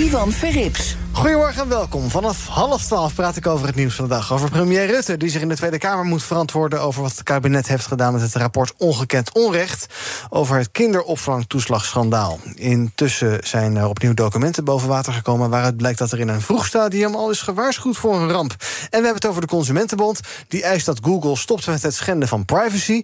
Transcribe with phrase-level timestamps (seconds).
[0.00, 0.96] Ivan Verrips.
[1.12, 2.10] Goedemorgen en welkom.
[2.10, 4.32] Vanaf half twaalf praat ik over het nieuws van de dag.
[4.32, 6.80] Over premier Rutte, die zich in de Tweede Kamer moet verantwoorden...
[6.80, 9.86] over wat het kabinet heeft gedaan met het rapport Ongekend Onrecht...
[10.28, 12.38] over het kinderopvangtoeslagschandaal.
[12.54, 15.50] Intussen zijn er opnieuw documenten boven water gekomen...
[15.50, 18.50] waaruit blijkt dat er in een vroeg stadium al is gewaarschuwd voor een ramp.
[18.50, 20.20] En we hebben het over de Consumentenbond.
[20.48, 23.02] Die eist dat Google stopt met het schenden van privacy.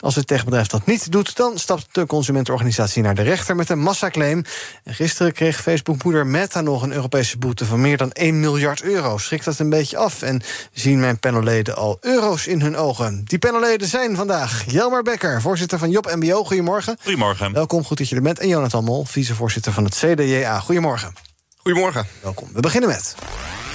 [0.00, 3.56] Als het techbedrijf dat niet doet, dan stapt de consumentenorganisatie naar de rechter...
[3.56, 4.44] met een massaclaim.
[4.84, 9.18] En gisteren kreeg Facebook-moeder Meta nog een Europese boete van meer dan 1 miljard euro.
[9.18, 13.24] Schrikt dat een beetje af en zien mijn panelleden al euro's in hun ogen.
[13.24, 16.44] Die panelleden zijn vandaag Jelmar Becker, voorzitter van Job MBO.
[16.44, 16.98] Goedemorgen.
[17.02, 17.52] Goedemorgen.
[17.52, 18.38] Welkom, goed dat je er bent.
[18.38, 20.60] En Jonathan Mol, vicevoorzitter van het CDJA.
[20.60, 21.12] Goedemorgen.
[21.56, 22.06] Goedemorgen.
[22.22, 22.48] Welkom.
[22.52, 23.14] We beginnen met...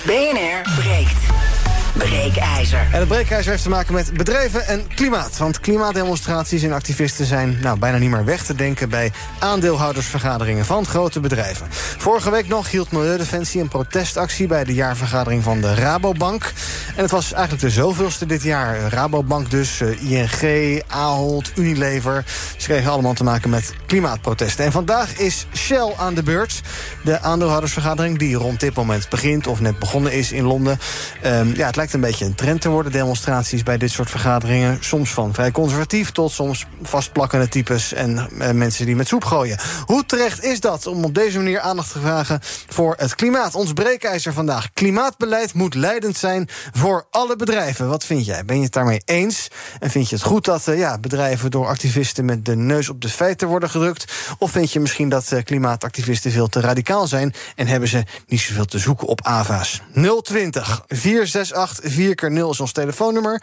[0.06, 1.53] BNR breekt.
[1.94, 2.88] Breekijzer.
[2.92, 5.38] En het breekijzer heeft te maken met bedrijven en klimaat.
[5.38, 8.90] Want klimaatdemonstraties en activisten zijn nou, bijna niet meer weg te denken...
[8.90, 11.68] bij aandeelhoudersvergaderingen van grote bedrijven.
[11.98, 14.48] Vorige week nog hield Milieudefensie een protestactie...
[14.48, 16.54] bij de jaarvergadering van de Rabobank.
[16.96, 18.80] En het was eigenlijk de zoveelste dit jaar.
[18.90, 22.24] Rabobank dus, eh, ING, Ahold, Unilever.
[22.58, 24.66] Ze kregen allemaal te maken met klimaatprotesten.
[24.66, 26.62] En vandaag is Shell aan de beurt.
[27.04, 29.48] De aandeelhoudersvergadering die rond dit moment begint...
[29.48, 30.80] of net begonnen is in Londen.
[31.26, 34.78] Um, ja, het lijkt een beetje een trend te worden, demonstraties bij dit soort vergaderingen.
[34.80, 39.60] Soms van vrij conservatief tot soms vastplakkende types en eh, mensen die met soep gooien.
[39.86, 43.56] Hoe terecht is dat om op deze manier aandacht te vragen voor het klimaat?
[43.56, 44.74] Ons breekijzer vandaag.
[44.74, 47.88] Klimaatbeleid moet leidend zijn voor alle bedrijven.
[47.88, 48.46] Wat vind jij?
[48.46, 49.48] Ben je het daarmee eens?
[49.80, 53.02] En vind je het goed dat uh, ja, bedrijven door activisten met de neus op
[53.02, 54.14] de feiten worden gedrukt?
[54.38, 58.42] Of vind je misschien dat uh, klimaatactivisten veel te radicaal zijn en hebben ze niet
[58.42, 59.82] zoveel te zoeken op AVA's?
[60.22, 63.42] 020 468 4 keer 0 is ons telefoonnummer.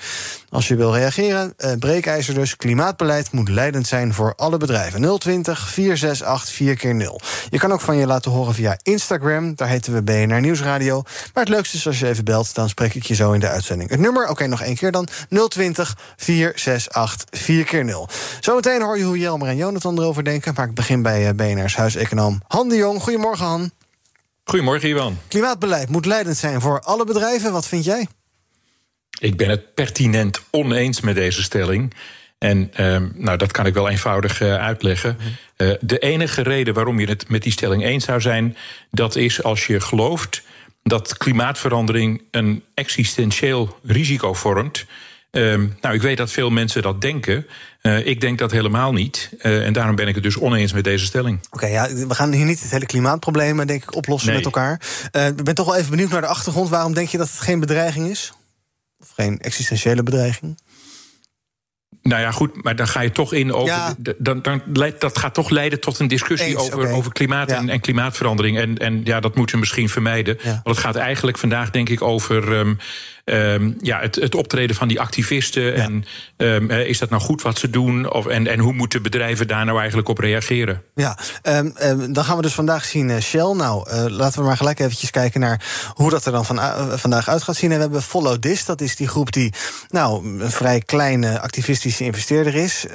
[0.48, 2.56] Als je wil reageren, uh, breekijzer dus.
[2.56, 5.18] Klimaatbeleid moet leidend zijn voor alle bedrijven.
[5.18, 7.20] 020 468 4 keer 0
[7.50, 9.54] Je kan ook van je laten horen via Instagram.
[9.54, 11.02] Daar heten we BNR Nieuwsradio.
[11.34, 13.48] Maar het leukste is als je even belt, dan spreek ik je zo in de
[13.48, 13.90] uitzending.
[13.90, 15.08] Het nummer, oké, okay, nog één keer dan.
[15.48, 18.08] 020 468 4 keer 0
[18.40, 20.52] Zometeen hoor je hoe Jelmer en Jonathan erover denken.
[20.56, 23.02] Maar ik begin bij uh, BNR's huiseconoom Han de Jong.
[23.02, 23.70] Goedemorgen, Han.
[24.44, 25.18] Goedemorgen, Ivan.
[25.28, 27.52] Klimaatbeleid moet leidend zijn voor alle bedrijven.
[27.52, 28.08] Wat vind jij?
[29.20, 31.94] Ik ben het pertinent oneens met deze stelling.
[32.38, 35.18] En uh, nou, dat kan ik wel eenvoudig uh, uitleggen.
[35.56, 38.56] Uh, de enige reden waarom je het met die stelling eens zou zijn,
[38.90, 40.42] dat is als je gelooft
[40.82, 44.86] dat klimaatverandering een existentieel risico vormt.
[45.30, 47.46] Um, nou, ik weet dat veel mensen dat denken.
[47.82, 49.30] Uh, ik denk dat helemaal niet.
[49.42, 51.38] Uh, en daarom ben ik het dus oneens met deze stelling.
[51.50, 54.36] Oké, okay, ja, we gaan hier niet het hele klimaatprobleem, denk ik, oplossen nee.
[54.36, 54.80] met elkaar.
[55.36, 56.68] Ik ben toch wel even benieuwd naar de achtergrond.
[56.68, 58.32] Waarom denk je dat het geen bedreiging is?
[59.00, 60.58] Of geen existentiële bedreiging?
[62.02, 63.74] Nou ja, goed, maar dan ga je toch in over.
[63.74, 63.94] Ja.
[64.18, 64.62] Dan, dan,
[64.98, 66.92] dat gaat toch leiden tot een discussie Eens, over, okay.
[66.92, 67.56] over klimaat ja.
[67.56, 68.58] en, en, klimaatverandering.
[68.58, 70.38] En, en ja, dat moeten we misschien vermijden.
[70.42, 70.50] Ja.
[70.50, 72.52] Want het gaat eigenlijk vandaag, denk ik, over.
[72.52, 72.78] Um,
[73.32, 75.62] Um, ja, het, het, optreden van die activisten.
[75.62, 75.72] Ja.
[75.72, 76.04] En
[76.36, 78.12] um, is dat nou goed wat ze doen?
[78.12, 80.82] Of, en, en hoe moeten bedrijven daar nou eigenlijk op reageren?
[80.94, 83.52] Ja, um, dan gaan we dus vandaag zien uh, Shell.
[83.54, 85.64] Nou, uh, laten we maar gelijk eventjes kijken naar
[85.94, 87.70] hoe dat er dan van, uh, vandaag uit gaat zien.
[87.70, 89.52] En we hebben Follow This, dat is die groep die
[89.88, 92.86] nou, een vrij kleine activistische investeerder is.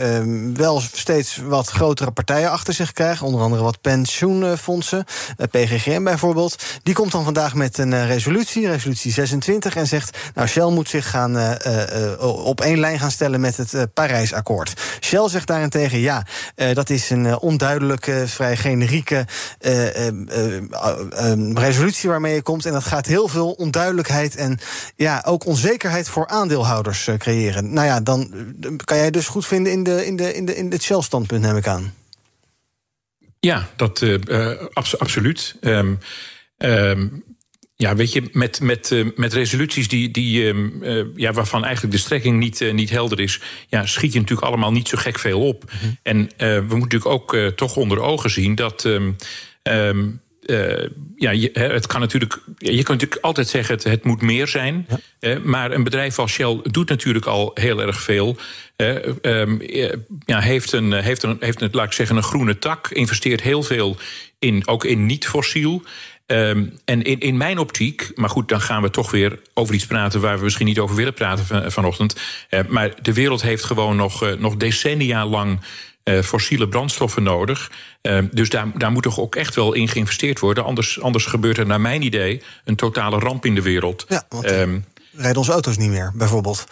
[0.54, 3.22] wel steeds wat grotere partijen achter zich krijgt.
[3.22, 5.06] Onder andere wat pensioenfondsen,
[5.52, 6.64] PGGM bijvoorbeeld.
[6.84, 10.18] Die komt dan vandaag met een resolutie, resolutie 26, en zegt...
[10.34, 14.74] Nou, Shell moet zich gaan, uh, uh, op één lijn gaan stellen met het Parijsakkoord.
[15.02, 16.26] Shell zegt daarentegen ja,
[16.74, 19.26] dat is een onduidelijke, vrij generieke
[21.54, 22.66] resolutie waarmee je komt.
[22.66, 24.60] En dat gaat heel veel onduidelijkheid en
[24.96, 27.74] ja, ook onzekerheid voor aandeelhouders creëren.
[27.74, 28.34] Nou ja, dan
[28.84, 31.58] kan jij dus goed vinden in, de, in, de, in, de, in het Shell-standpunt, neem
[31.58, 31.94] ik aan.
[33.40, 34.04] Ja, dat
[34.74, 35.56] abso absoluut.
[35.62, 36.00] Um,
[37.76, 41.94] ja, weet je, met, met, uh, met resoluties die, die, uh, uh, ja, waarvan eigenlijk
[41.94, 45.48] de strekking niet, niet helder is, ja, schiet je natuurlijk allemaal niet zo gek veel
[45.48, 45.64] op.
[45.64, 45.98] Mm -hmm.
[46.04, 48.86] En we moeten natuurlijk ook toch onder ogen zien dat.
[49.64, 54.22] Um, uh, ja, je, het kan natuurlijk, je kunt natuurlijk altijd zeggen: het, het moet
[54.22, 54.88] meer zijn.
[55.20, 55.40] Ja.
[55.44, 58.38] maar een bedrijf als Shell doet natuurlijk al heel erg veel.
[59.22, 59.62] Um,
[60.26, 63.64] ja, heeft, een, heeft, een, heeft een, laat ik zeggen, een groene tak, investeert heel
[63.64, 63.98] veel
[64.40, 65.84] in, ook in niet-fossiel.
[66.28, 69.86] Um, en in, in mijn optiek, maar goed, dan gaan we toch weer over iets
[69.86, 72.16] praten waar we misschien niet over willen praten van, vanochtend.
[72.50, 75.60] Uh, maar de wereld heeft gewoon nog, uh, nog decennia lang
[76.04, 77.72] uh, fossiele brandstoffen nodig.
[78.32, 80.64] dus daar, daar moet toch ook echt wel in geïnvesteerd worden.
[80.64, 84.06] Anders, anders gebeurt er, naar mijn idee, een totale ramp in de wereld.
[84.08, 86.66] Ja, want um, rijden onze auto's niet meer, bijvoorbeeld.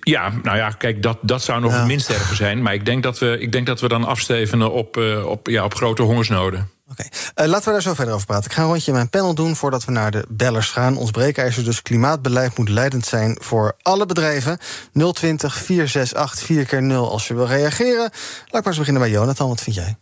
[0.00, 1.78] Ja, nou ja, kijk, dat, dat zou nog ja.
[1.78, 2.62] het minst erge zijn.
[2.62, 5.74] Maar ik denk dat we, ik denk dat we dan afstevenen op, op, ja, op
[5.74, 6.70] grote hongersnoden.
[6.90, 8.50] Oké, uh, laten we daar zo verder over praten.
[8.50, 10.96] Ik ga een rondje in mijn panel doen voordat we naar de bellers gaan.
[10.96, 14.58] Ons breekijzer dus klimaatbeleid moet leidend zijn voor alle bedrijven.
[14.92, 18.10] 020 468 4 keer 0 als je wil reageren.
[18.46, 19.48] Laat maar eens beginnen bij Jonathan.
[19.48, 19.96] Wat vind jij?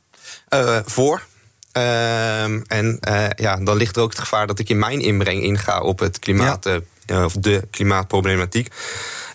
[0.48, 1.22] Uh, voor.
[1.78, 2.98] Uh, en
[3.36, 6.18] ja, dan ligt er ook het gevaar dat ik in mijn inbreng inga op het
[6.18, 6.64] klimaat,
[7.06, 7.24] ja.
[7.24, 8.68] of de klimaatproblematiek.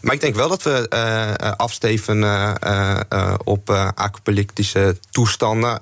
[0.03, 2.53] Maar ik denk wel dat we uh, afsteven uh,
[3.13, 5.79] uh, op apocalyptische toestanden.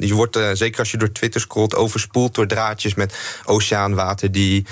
[0.00, 4.66] je wordt, zeker als je door Twitter scrolt, overspoeld door draadjes met oceaanwater die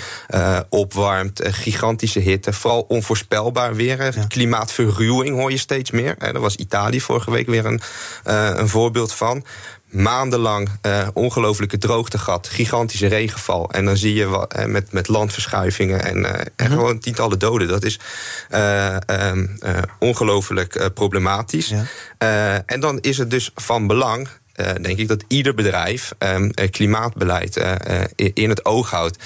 [0.68, 1.40] opwarmt.
[1.44, 4.02] gigantische hitte, vooral onvoorspelbaar weer.
[4.02, 4.24] Ja.
[4.28, 6.14] Klimaatverruwing hoor je steeds meer.
[6.18, 7.80] Daar was Italië vorige week weer een,
[8.58, 9.44] een voorbeeld van
[9.94, 12.48] maandenlang uh, ongelofelijke droogte gehad.
[12.48, 13.70] Gigantische regenval.
[13.70, 16.76] En dan zie je wat, uh, met, met landverschuivingen en, uh, en mm -hmm.
[16.76, 17.68] gewoon tientallen doden.
[17.68, 18.00] Dat is
[19.08, 19.58] um,
[19.98, 21.72] ongelooflijk problematisch.
[22.18, 22.62] Ja.
[22.66, 27.56] en dan is het dus van belang uh, denk ik dat ieder bedrijf um, klimaatbeleid
[27.56, 27.74] uh,
[28.34, 29.18] in het oog houdt.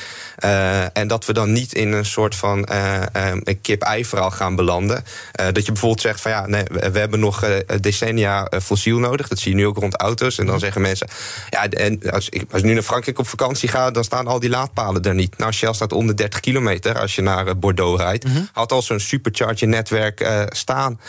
[0.92, 2.68] en dat we dan niet in een soort van
[3.16, 5.04] um, kip-ei-verhaal gaan belanden.
[5.32, 7.44] dat je bijvoorbeeld zegt van ja, nee, we, hebben nog
[7.80, 9.28] decennia fossiel nodig.
[9.28, 10.38] Dat zie je nu ook rond auto's.
[10.38, 11.08] En dan zeggen mensen,
[11.50, 14.40] ja, en als ik, als ik nu naar Frankrijk op vakantie ga, dan staan al
[14.40, 15.38] die laadpalen er niet.
[15.38, 18.24] Nou, Shell staat onder 30 kilometer als je naar Bordeaux rijdt.
[18.24, 18.48] Mm -hmm.
[18.52, 21.00] Had al zo'n supercharger netwerk staan.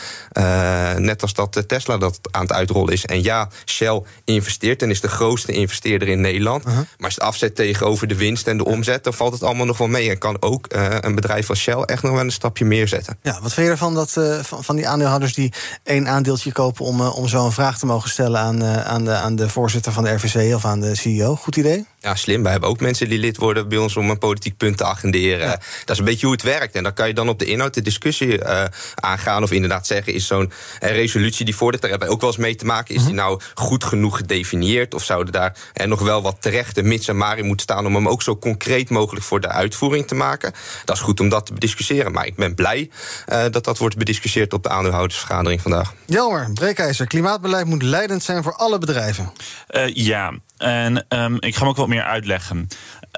[0.96, 3.06] net als dat Tesla dat aan het uitrollen is.
[3.06, 6.66] En ja, Shell investeert en is de grootste investeerder in Nederland.
[6.66, 6.76] Uh -huh.
[6.76, 9.78] Maar als het afzet tegenover de winst en de omzet, dan valt het allemaal nog
[9.78, 10.10] wel mee.
[10.10, 13.18] En kan ook uh, een bedrijf als Shell echt nog wel een stapje meer zetten.
[13.22, 15.52] Ja, wat vind je ervan dat, uh, van, van, die aandeelhouders die
[15.82, 19.36] één aandeeltje kopen om, om zo een vraag te mogen stellen aan, aan, de, aan
[19.36, 21.36] de voorzitter van de RVC of aan de CEO?
[21.36, 21.86] Goed idee?
[22.02, 22.42] Ja, slim.
[22.42, 25.46] Wij hebben ook mensen die lid worden bij ons om een politiek punt te agenderen.
[25.46, 25.60] Ja.
[25.84, 26.74] Dat is een beetje hoe het werkt.
[26.74, 28.64] En dan kan je dan op de inhoud de discussie uh,
[28.94, 29.42] aangaan.
[29.42, 31.82] Of inderdaad zeggen, is zo'n resolutie die vordert.
[31.82, 32.94] Daar hebben wij ook wel eens mee te maken.
[32.94, 34.94] Is die nou goed genoeg gedefinieerd?
[34.94, 37.86] Of zouden daar er nog wel wat terechte mits en maar in moeten staan...
[37.86, 40.52] om hem ook zo concreet mogelijk voor de uitvoering te maken?
[40.84, 42.12] Dat is goed om dat te bediscussiëren.
[42.12, 42.90] Maar ik ben blij
[43.28, 45.94] uh, dat dat wordt bediscussieerd op de aandeelhoudersvergadering vandaag.
[46.06, 47.06] Jelmer, breekijzer.
[47.06, 49.32] Klimaatbeleid moet leidend zijn voor alle bedrijven.
[49.70, 52.66] Uh, ja, en um, ik ga hem ook wat meer uitleggen.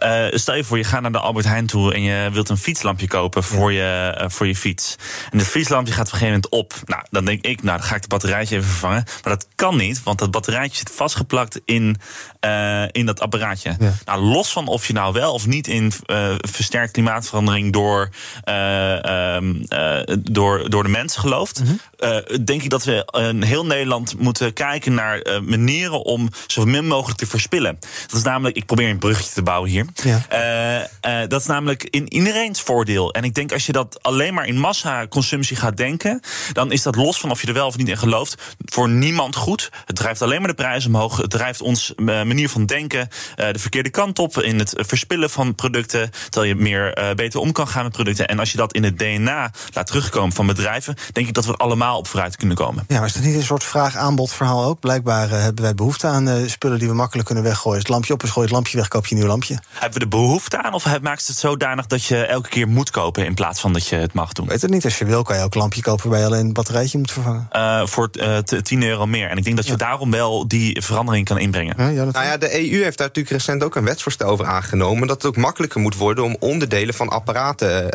[0.05, 2.57] Uh, stel je voor, je gaat naar de Albert Heijn toe en je wilt een
[2.57, 4.97] fietslampje kopen voor, je, uh, voor je fiets.
[5.31, 6.89] En het fietslampje gaat op een gegeven moment op.
[6.89, 9.05] Nou, dan denk ik, nou, dan ga ik het batterijtje even vervangen.
[9.23, 11.97] Maar dat kan niet, want dat batterijtje zit vastgeplakt in,
[12.47, 13.77] uh, in dat apparaatje.
[13.79, 13.93] Ja.
[14.05, 15.93] Nou, los van of je nou wel of niet in
[16.39, 18.11] versterkt klimaatverandering door,
[18.45, 19.67] um,
[20.21, 22.45] door, door de mensen gelooft, -hmm.
[22.45, 27.19] denk ik dat we in heel Nederland moeten kijken naar manieren om zo min mogelijk
[27.19, 27.79] te verspillen.
[28.07, 29.82] Dat is namelijk, ik probeer een bruggetje te bouwen hier.
[29.95, 30.21] Ja.
[30.33, 33.13] Uh, uh, dat is namelijk in iedereen's voordeel.
[33.13, 36.21] En ik denk als je dat alleen maar in massaconsumptie gaat denken,
[36.53, 39.37] dan is dat los van of je er wel of niet in gelooft, voor niemand
[39.37, 39.71] goed.
[39.87, 41.17] Het drijft alleen maar de prijzen omhoog.
[41.17, 45.55] Het drijft ons uh, manier van denken de verkeerde kant op in het verspillen van
[45.55, 48.29] producten, terwijl je meer beter om kan gaan met producten.
[48.29, 51.53] En als je dat in het DNA laat terugkomen van bedrijven, denk ik dat we
[51.53, 52.85] er allemaal op vooruit kunnen komen.
[52.89, 54.81] Ja, maar is dat niet een soort vraag-aanbod verhaal ook?
[54.81, 57.79] Blijkbaar hebben wij behoefte aan spullen die we makkelijk kunnen weggooien.
[57.79, 59.59] Het lampje op is, gooi het lampje weg, koop je een nieuw lampje.
[59.73, 60.75] Hebben we de behoefte aan?
[60.75, 63.97] Of maakt het zodanig dat je elke keer moet kopen in plaats van dat je
[63.97, 64.49] het mag doen?
[64.49, 64.85] Weet het niet.
[64.85, 67.49] Als je wil, kan je ook lampje kopen waarbij je alleen een batterijtje moet vervangen.
[67.53, 69.29] Uh, voor uh, 10 euro meer.
[69.29, 69.79] En ik denk dat je ja.
[69.79, 71.75] daarom wel die verandering kan inbrengen.
[71.79, 75.09] Ja, ja, nou ja, de EU heeft daar natuurlijk recent ook een wetsvoorstel over aangenomen.
[75.09, 77.91] Dat het ook makkelijker moet worden om onderdelen van apparaten uh,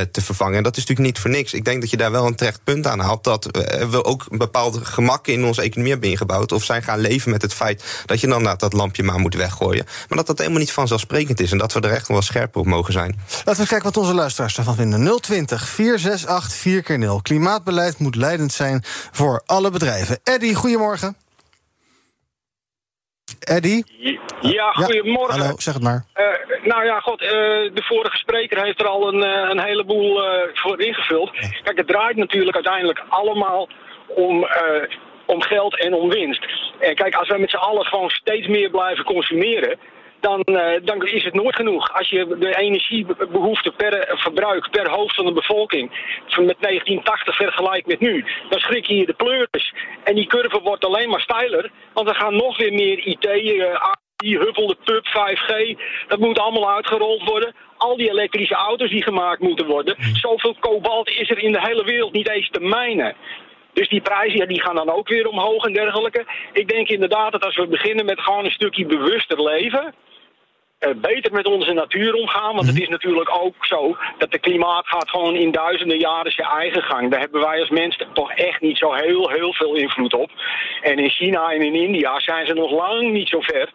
[0.00, 0.56] te vervangen.
[0.56, 1.52] En dat is natuurlijk niet voor niks.
[1.52, 3.24] Ik denk dat je daar wel een terecht punt aan haalt.
[3.24, 3.44] Dat
[3.90, 6.52] we ook een bepaald gemak in onze economie hebben ingebouwd.
[6.52, 9.84] Of zijn gaan leven met het feit dat je dan dat lampje maar moet weggooien.
[10.08, 11.52] Maar dat dat helemaal niet vanzelfsprekend is.
[11.52, 13.18] En dat we er echt wel scherper op mogen zijn.
[13.44, 15.20] Laten we kijken wat onze luisteraars ervan vinden.
[15.20, 18.80] 020 468 4 keer 0 Klimaatbeleid moet leidend zijn
[19.12, 20.20] voor alle bedrijven.
[20.24, 21.16] Eddie, goedemorgen.
[23.40, 23.84] Eddie?
[24.40, 25.40] Ja, goedemorgen.
[25.40, 26.04] hallo, zeg het maar.
[26.14, 30.20] Uh, nou ja, god, uh, de vorige spreker heeft er al een, uh, een heleboel
[30.52, 31.30] voor ingevuld.
[31.62, 33.68] Kijk, het draait natuurlijk uiteindelijk allemaal
[34.08, 34.46] om
[35.26, 36.46] om geld en om winst.
[36.78, 39.78] En kijk, als wij met z'n allen gewoon steeds meer blijven consumeren,
[40.22, 41.92] dan, eh, dan is het nooit genoeg.
[41.92, 45.90] Als je de energiebehoefte per verbruik per hoofd van de bevolking
[46.26, 49.74] van met 1980 vergelijkt met nu, dan schrik je de pleuris.
[50.04, 53.92] En die curve wordt alleen maar steiler, want er gaan nog weer meer IT, eh,
[54.16, 57.54] die huppelde pub 5G, dat moet allemaal uitgerold worden.
[57.76, 59.96] Al die elektrische auto's die gemaakt moeten worden.
[60.12, 63.16] Zoveel kobalt is er in de hele wereld niet eens te mijnen.
[63.72, 66.24] Dus die prijzen ja, die gaan dan ook weer omhoog en dergelijke.
[66.52, 69.94] Ik denk inderdaad dat als we beginnen met gewoon een stukje bewuster leven.
[70.82, 72.54] Eh, beter met onze natuur omgaan.
[72.54, 76.48] Want het is natuurlijk ook zo dat de klimaat gaat gewoon in duizenden jaren zijn
[76.48, 77.10] eigen gang.
[77.10, 80.30] Daar hebben wij als mensen toch echt niet zo heel, heel veel invloed op.
[80.82, 83.72] En in China en in India zijn ze nog lang niet zo ver.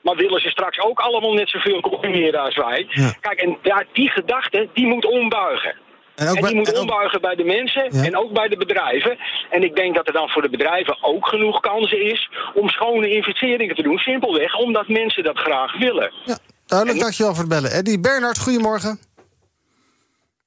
[0.00, 2.86] Maar willen ze straks ook allemaal net zoveel consumeren als wij?
[2.88, 3.14] Ja.
[3.20, 3.58] Kijk, en
[3.92, 5.74] die gedachte, die moet ombuigen.
[6.14, 8.02] En ook En bij- die moet en ook- ombuigen bij de mensen Ja.
[8.04, 9.18] en ook bij de bedrijven.
[9.50, 13.08] En ik denk dat er dan voor de bedrijven ook genoeg kansen is om schone
[13.08, 13.98] investeringen te doen.
[13.98, 16.12] Simpelweg omdat mensen dat graag willen.
[16.24, 17.70] Ja, duidelijk, dankjewel voor het bellen.
[17.70, 18.98] Eddie Bernhard, goedemorgen.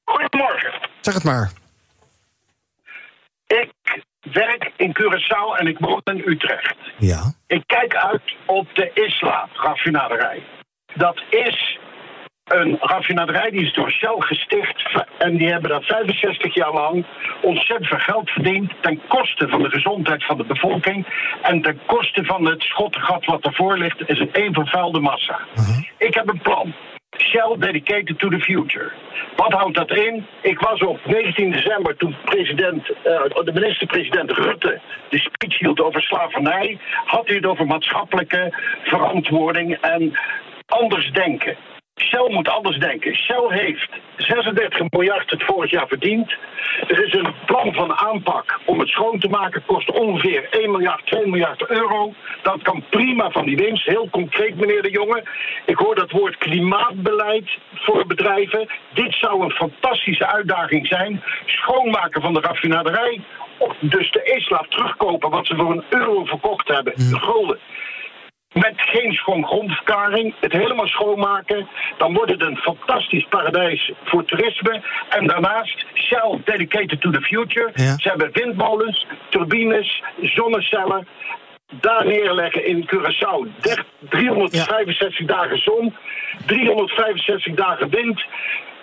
[0.04, 0.72] Goedemorgen.
[1.02, 1.52] Zeg het maar.
[3.48, 3.72] Ik
[4.32, 6.76] werk in Curaçao en ik woon in Utrecht.
[6.98, 7.34] Ja.
[7.48, 10.44] Ik kijk uit op de Isla-raffinaderij.
[10.96, 11.80] Dat is
[12.48, 15.06] een raffinaderij die is door Shell gesticht.
[15.18, 17.06] En die hebben dat 65 jaar lang
[17.42, 18.72] ontzettend veel geld verdiend.
[18.82, 21.08] Ten koste van de gezondheid van de bevolking.
[21.42, 24.10] En ten koste van het schottengat wat ervoor ligt.
[24.10, 25.40] Is het een vervuilde massa.
[25.98, 26.74] Ik heb een plan.
[27.18, 28.92] Shell dedicated to the future.
[29.36, 30.26] Wat houdt dat in?
[30.42, 36.02] Ik was op 19 december toen president, eh, de minister-president Rutte de speech hield over
[36.02, 36.80] slavernij.
[37.06, 40.12] Had hij het over maatschappelijke verantwoording en
[40.66, 41.58] anders denken.
[41.98, 43.16] Shell moet anders denken.
[43.16, 46.36] Shell heeft 36 miljard het vorig jaar verdiend.
[46.88, 49.66] Er is een plan van aanpak om het schoon te maken.
[49.66, 52.14] Kost ongeveer 1 miljard, 2 miljard euro.
[52.42, 53.86] Dat kan prima van die winst.
[53.86, 55.24] Heel concreet, meneer de Jonge.
[55.66, 58.68] Ik hoor dat woord klimaatbeleid voor bedrijven.
[58.94, 61.24] Dit zou een fantastische uitdaging zijn.
[61.46, 63.22] Schoonmaken van de raffinaderij.
[63.58, 66.94] Of dus de Isla terugkopen wat ze voor een euro verkocht hebben.
[66.96, 67.60] De gulden
[68.54, 71.68] met geen schoon grondverkaring, het helemaal schoonmaken.
[71.98, 74.82] Dan wordt het een fantastisch paradijs voor toerisme.
[75.10, 77.72] En daarnaast Shell dedicated to the future.
[77.74, 77.98] Ja.
[77.98, 81.08] Ze hebben windmolens, turbines, zonnecellen.
[81.82, 83.60] Daar neerleggen in Curaçao.
[83.62, 85.96] Der- 365 dagen zon,
[86.46, 88.26] 365 dagen wind.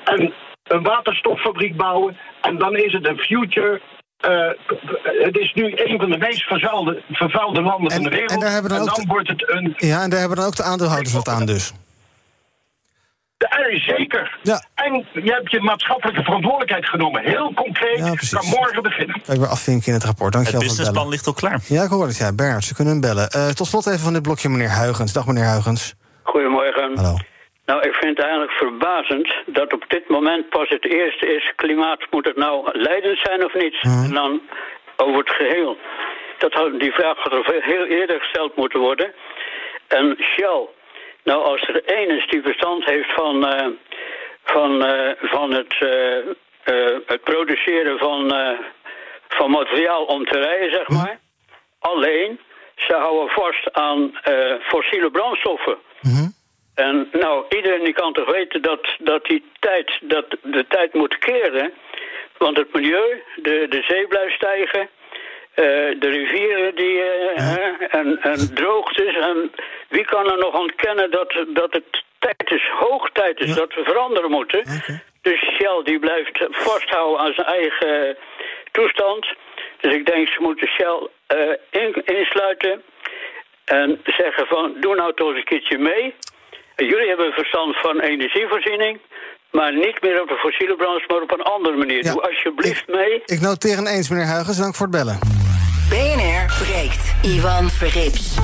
[0.05, 0.33] En
[0.65, 2.17] een waterstoffabriek bouwen.
[2.41, 3.81] En dan is het een future.
[4.21, 4.49] Eh,
[5.25, 8.31] het is nu een van de meest vervuilde, vervuilde landen En- van de wereld.
[8.31, 10.37] en daar hebben dan en ook dan de- wordt het een Ja, en daar hebben
[10.39, 11.73] dan ook de aandeelhouders wat aan dus.
[13.39, 14.39] Ja, zeker.
[14.43, 14.65] Ja.
[14.75, 17.23] En je hebt je maatschappelijke verantwoordelijkheid genomen.
[17.25, 17.99] Heel concreet.
[17.99, 18.31] Ja, precies.
[18.39, 19.17] kan morgen beginnen.
[19.17, 20.33] Ik weer afvinken in het rapport.
[20.33, 21.61] Dankjewel Het businessplan ligt al klaar.
[21.67, 22.17] Ja, ik hoor het.
[22.17, 23.29] Ja, Bernhard, ze kunnen hem bellen.
[23.31, 25.13] Eh, tot slot even van dit blokje, meneer Huigens.
[25.13, 25.95] Dag, meneer Huigens.
[26.23, 26.91] Goedemorgen.
[26.95, 27.17] Hallo.
[27.67, 31.53] Nou, ik vind het eigenlijk verbazend dat op dit moment pas het eerste is...
[31.57, 33.77] klimaat, moet het nou leidend zijn of niet?
[33.83, 34.41] En dan
[34.97, 35.79] over het geheel.
[36.39, 39.15] Dat had, die vraag had er heel eerder gesteld moeten worden.
[39.89, 40.69] En Shell,
[41.25, 43.67] nou als er één is die verstand heeft van, eh,
[44.45, 48.35] van, eh, van het, eh, het produceren van,
[49.29, 51.19] van materiaal om te rijden, zeg maar...
[51.79, 52.41] Alleen,
[52.77, 54.13] ze houden vast aan
[54.63, 55.79] fossiele brandstoffen.
[56.75, 61.19] En nou, iedereen die kan toch weten dat, dat die tijd, dat de tijd moet
[61.19, 61.73] keren.
[62.39, 64.89] Want het milieu, de, de zee blijft stijgen.
[65.55, 65.65] eh,
[65.99, 69.15] de rivieren die, eh, en, en droogtes.
[69.17, 69.53] En
[69.89, 73.85] wie kan er nog ontkennen dat, dat het tijd is, hoog tijd is, dat we
[73.85, 74.63] veranderen moeten.
[75.23, 78.17] Dus Shell die blijft vasthouden aan zijn eigen
[78.71, 79.27] toestand.
[79.81, 81.51] Dus ik denk ze moeten Shell eh,
[81.83, 82.83] in- insluiten.
[83.65, 86.15] En zeggen van, doe nou toch eens een keertje mee.
[86.77, 89.01] Jullie hebben verstand van energievoorziening.
[89.51, 92.05] Maar niet meer op de fossiele brandstof, maar op een andere manier.
[92.05, 93.23] Ja, Doe alsjeblieft ik, mee.
[93.25, 94.59] Ik noteer een eens, meneer Huigens.
[94.59, 95.19] Dank voor het bellen.
[95.89, 97.15] BNR breekt.
[97.23, 98.35] Ivan Verrips.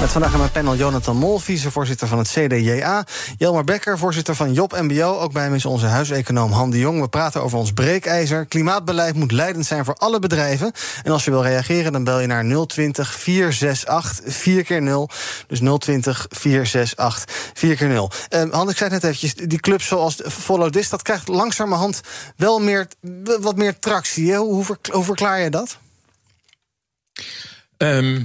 [0.00, 3.06] Met vandaag in mijn panel Jonathan Mol, vicevoorzitter van het CDJA.
[3.38, 5.18] Jelmar Becker, voorzitter van Job MBO.
[5.18, 7.00] Ook bij hem is onze huiseconoom Han de Jong.
[7.00, 8.46] We praten over ons breekijzer.
[8.46, 10.72] Klimaatbeleid moet leidend zijn voor alle bedrijven.
[11.02, 15.08] En als je wil reageren, dan bel je naar 020 468 4 keer 0
[15.46, 20.20] Dus 020 468 4 keer 0 Uh, Han, ik zei net eventjes, die clubs zoals
[20.24, 20.88] Follow This...
[20.88, 22.00] dat krijgt langzamerhand
[22.36, 22.88] wel meer,
[23.40, 24.36] wat meer tractie.
[24.36, 25.78] Hoe, hoe verklaar je dat?
[27.76, 28.22] Ehm,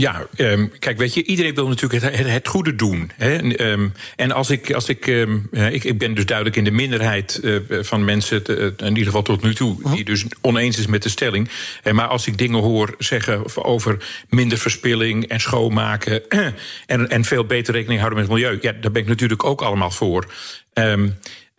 [0.00, 3.10] Ja, ehm, kijk, weet je, iedereen wil natuurlijk het, het goede doen.
[3.16, 3.36] Hè?
[3.36, 5.38] En, ehm, en als ik, als ik, ehm,
[5.72, 9.04] ik, ik ben dus duidelijk in de minderheid eh, van mensen, te- eh, in ieder
[9.04, 11.48] geval tot nu toe, die dus oneens is met de stelling.
[11.82, 16.22] Eh, maar als ik dingen hoor zeggen over minder verspilling en schoonmaken
[16.86, 19.62] en, en veel beter rekening houden met het milieu, ja, daar ben ik natuurlijk ook
[19.62, 20.32] allemaal voor.
[20.72, 21.08] Ehm,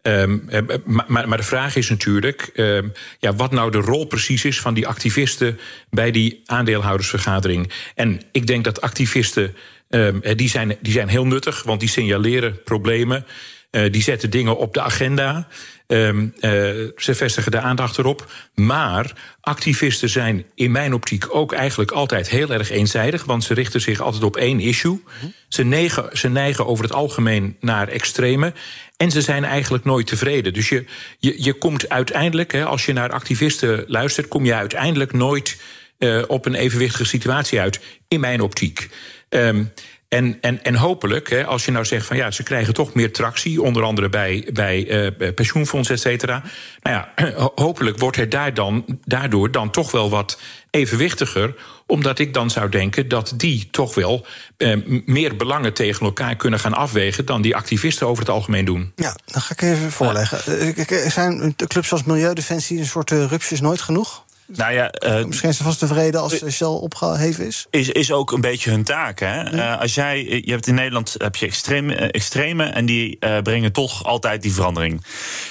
[0.02, 0.62] Ehm, eh,
[1.08, 2.88] maar, de vraag is natuurlijk ehm,
[3.20, 7.72] ja, wat nou de rol precies is van die activisten bij die aandeelhoudersvergadering.
[7.96, 9.56] En ik denk dat activisten
[9.90, 13.26] ehm, eh, die zijn, die zijn heel nuttig, want die signaleren problemen.
[13.72, 15.48] Eh, die zetten dingen op de agenda.
[15.88, 16.52] Ehm, eh,
[16.98, 18.32] ze vestigen de aandacht erop.
[18.56, 23.26] Maar activisten zijn in mijn optiek ook eigenlijk altijd heel erg eenzijdig.
[23.26, 25.04] Want ze richten zich altijd op één issue.
[25.48, 28.54] Ze, neigen, ze neigen over het algemeen naar extreme.
[28.98, 30.54] En ze zijn eigenlijk nooit tevreden.
[30.54, 30.86] Dus je,
[31.20, 35.62] je, je komt uiteindelijk, hè, als je naar activisten luistert, kom je uiteindelijk nooit
[35.98, 37.80] eh, op een evenwichtige situatie uit.
[38.08, 38.90] In mijn optiek.
[39.30, 39.64] Ehm,
[40.12, 43.14] en, en, en hopelijk, hè, als je nou zegt van ja, ze krijgen toch meer
[43.14, 44.88] tractie, onder andere bij, bij
[45.18, 46.44] eh, pensioenfondsen, et cetera.
[46.82, 50.40] Nou ja, ho- hopelijk wordt het daar dan, daardoor dan toch wel wat
[50.70, 51.56] evenwichtiger.
[51.86, 54.26] Omdat ik dan zou denken dat die toch wel
[54.58, 58.92] eh, meer belangen tegen elkaar kunnen gaan afwegen dan die activisten over het algemeen doen.
[58.96, 60.60] Ja, dan ga ik even voorleggen.
[60.88, 64.24] Eh, Zijn de clubs als Milieudefensie een soort uh, rupsjes nooit genoeg?
[64.56, 67.66] Nou ja, eh, Misschien zijn ze vast tevreden als eh, Shell opgeheven is.
[67.70, 69.20] is, is ook een beetje hun taak.
[69.20, 69.42] Hè?
[69.44, 73.38] Eh, als jij, je hebt in Nederland heb je extreme, eh, extreme en die eh,
[73.42, 75.06] brengen toch altijd die verandering.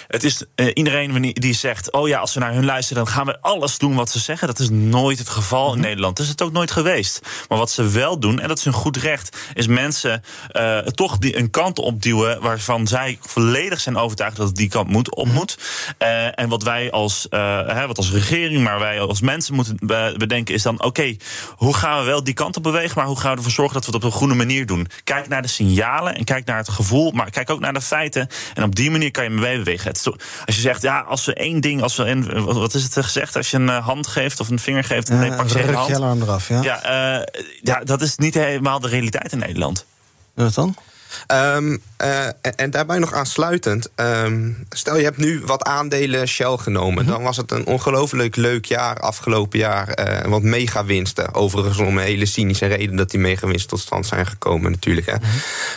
[0.06, 3.26] Het is eh, iedereen die zegt: Oh ja, als we naar hun luisteren, dan gaan
[3.26, 4.46] we alles doen wat ze zeggen.
[4.46, 6.16] Dat is nooit het geval in Nederland.
[6.16, 7.20] Dat is het ook nooit geweest.
[7.48, 11.18] Maar wat ze wel doen, en dat is hun goed recht, is mensen eh, toch
[11.18, 15.26] die, een kant opduwen waarvan zij volledig zijn overtuigd dat het die kant moet, op
[15.26, 15.58] moet.
[15.98, 19.76] Eh, en wat wij als, eh, hè, wat als regering, maar wij als mensen moeten
[19.80, 21.16] be- bedenken, is dan: oké,
[21.56, 23.84] hoe gaan we wel die kant op bewegen, maar hoe gaan we ervoor zorgen dat
[23.86, 24.86] we het op een goede manier doen?
[25.04, 28.28] Kijk naar de signalen en kijk naar het gevoel, maar kijk ook naar de feiten.
[28.54, 29.92] En op die manier kan je mee bewegen.
[29.92, 30.16] Toch-
[30.46, 33.36] als je zegt, ja, als we één ding, als we een, wat- is het gezegd,
[33.36, 35.74] als je een eh, hand geeft of een vinger geeft, dan Eh, pak je een
[35.74, 35.94] hand.
[35.94, 36.62] alarm eraf, ja.
[36.62, 37.26] Ja, eh,
[37.62, 39.86] ja, dat is niet helemaal de realiteit in Nederland.
[40.34, 40.76] Wat dan?
[41.26, 43.90] Ehm, eh, en, en daarbij nog aansluitend.
[43.94, 47.06] ehm, stel je hebt nu wat aandelen Shell genomen.
[47.06, 49.88] Dan was het een ongelooflijk leuk jaar afgelopen jaar.
[49.88, 51.34] eh want megawinsten.
[51.34, 55.06] Overigens om een hele cynische reden dat die megawinsten tot stand zijn gekomen natuurlijk.
[55.06, 55.14] Hè.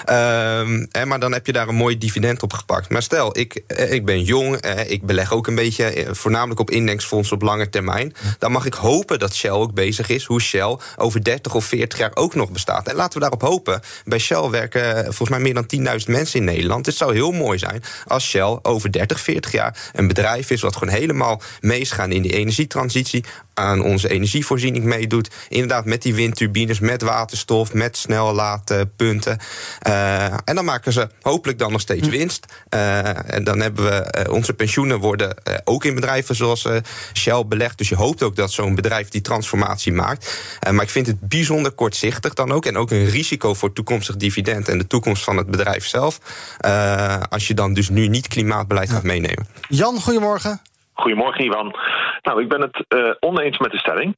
[0.06, 2.90] Ehm, hè, maar dan heb je daar een mooi dividend op gepakt.
[2.90, 4.56] Maar stel, ik, eh, ik ben jong.
[4.56, 8.14] eh, ik beleg ook een beetje voornamelijk op indexfondsen op lange termijn.
[8.40, 10.26] Dan mag ik hopen dat Shell ook bezig is.
[10.26, 12.88] Hoe Shell over 30 of 40 jaar ook nog bestaat.
[12.88, 13.82] En laten we daarop hopen.
[14.06, 16.86] Bij Shell werken volgens mij meer dan 10.000 mensen in Nederland.
[16.86, 20.76] Het zou heel mooi zijn als Shell over 30, 40 jaar een bedrijf is wat
[20.76, 23.24] gewoon helemaal meesgaan in die energietransitie.
[23.54, 25.30] Aan onze energievoorziening meedoet.
[25.50, 29.38] Inderdaad, met die windturbines, met waterstof, met snellaadpunten.
[29.80, 30.12] Eh
[30.46, 32.46] en dan maken ze hopelijk dan nog steeds winst.
[32.70, 36.76] Eh, en dan hebben we eh, onze pensioenen worden ook in bedrijven zoals eh,
[37.14, 37.78] Shell belegd.
[37.78, 40.58] Dus je hoopt ook dat zo'n bedrijf die transformatie maakt.
[40.60, 42.66] Eh, maar ik vind het bijzonder kortzichtig dan ook.
[42.66, 46.20] En ook een risico voor toekomstig dividend en de toekomst van het bedrijf zelf.
[46.60, 49.48] eh, als je dan dus nu niet klimaatbeleid gaat meenemen.
[49.70, 50.62] Jan, goedemorgen.
[50.94, 51.76] Goedemorgen, Ivan.
[52.24, 54.16] Nou, ik ben het eh, oneens met de stelling.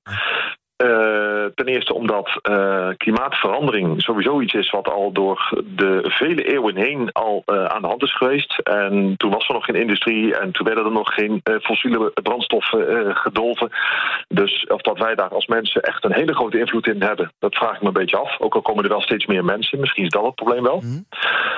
[0.75, 6.75] Eh, ten eerste omdat eh, klimaatverandering sowieso iets is wat al door de vele eeuwen
[6.75, 8.59] heen al aan de hand is geweest.
[8.59, 13.15] En toen was er nog geen industrie en toen werden er nog geen fossiele brandstoffen
[13.15, 13.69] gedolven.
[14.27, 17.55] Dus of dat wij daar als mensen echt een hele grote invloed in hebben, dat
[17.55, 18.39] vraag ik me een beetje af.
[18.39, 20.83] Ook al komen er wel steeds meer mensen, misschien is dat het probleem wel.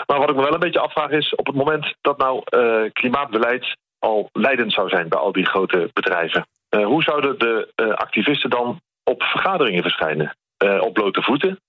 [0.05, 2.43] Maar wat ik me wel een beetje afvraag is, op het moment dat nou
[2.91, 3.75] klimaatbeleid
[4.07, 6.47] al leidend zou zijn bij al die grote bedrijven.
[6.69, 10.37] Eh, hoe zouden de eh, activisten dan op vergaderingen verschijnen?
[10.57, 11.59] Eh, op blote voeten,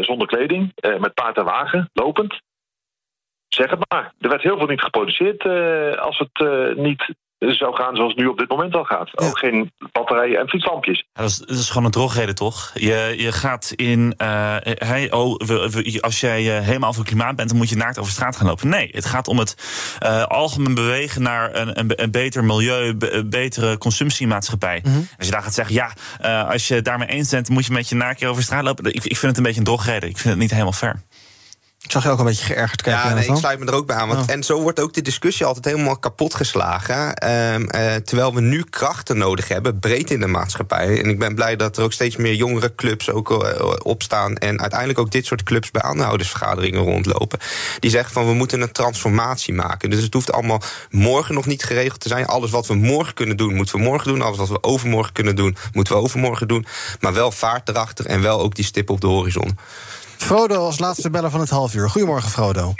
[0.00, 2.40] zonder kleding, met paard en wagen, lopend?
[3.48, 4.12] Zeg het maar.
[4.18, 5.46] Er werd heel veel niet geproduceerd
[5.98, 7.14] als het niet
[7.52, 9.18] zou gaan zoals het nu op dit moment al gaat.
[9.18, 11.04] Ook geen batterijen en fietslampjes.
[11.12, 12.70] Ja, dat, is, dat is gewoon een drogreden, toch?
[12.74, 14.14] Je, je gaat in.
[14.16, 17.76] eh, hey, oh, we- we- als jij eh, helemaal voor klimaat bent, dan moet je
[17.76, 18.68] naakt over straat gaan lopen.
[18.68, 19.56] Nee, het gaat om het
[19.98, 24.82] eh, algemeen bewegen naar een, een, een beter milieu, een betere consumptiemaatschappij.
[25.18, 27.72] Als je daar gaat zeggen, ja, eh, als je het daarmee eens bent, moet je
[27.72, 28.84] met je naakje over straat lopen.
[28.84, 30.08] Ik, ik vind het een beetje een drogreden.
[30.08, 31.02] Ik vind het niet helemaal fair.
[31.86, 33.08] Zag je ook een beetje geërgerd kijken.
[33.08, 34.08] Ja, nee, ik sluit me er ook bij aan.
[34.08, 34.30] Want, Oh.
[34.30, 37.14] En zo wordt ook de discussie altijd helemaal kapot geslagen.
[37.14, 41.02] Ehm, eh, terwijl we nu krachten nodig hebben, breed in de maatschappij.
[41.02, 44.36] En ik ben blij dat er ook steeds meer jongere clubs ook eh, opstaan.
[44.36, 47.38] En uiteindelijk ook dit soort clubs bij aandeelhoudersvergaderingen rondlopen.
[47.78, 49.90] Die zeggen van we moeten een transformatie maken.
[49.90, 52.26] Dus het hoeft allemaal morgen nog niet geregeld te zijn.
[52.26, 54.22] Alles wat we morgen kunnen doen, moeten we morgen doen.
[54.22, 56.66] Alles wat we overmorgen kunnen doen, moeten we overmorgen doen.
[57.00, 59.58] Maar wel vaart erachter en wel ook die stip op de horizon.
[60.16, 61.88] Frodo als laatste beller van het half uur.
[61.88, 62.72] Goedemorgen, Frodo.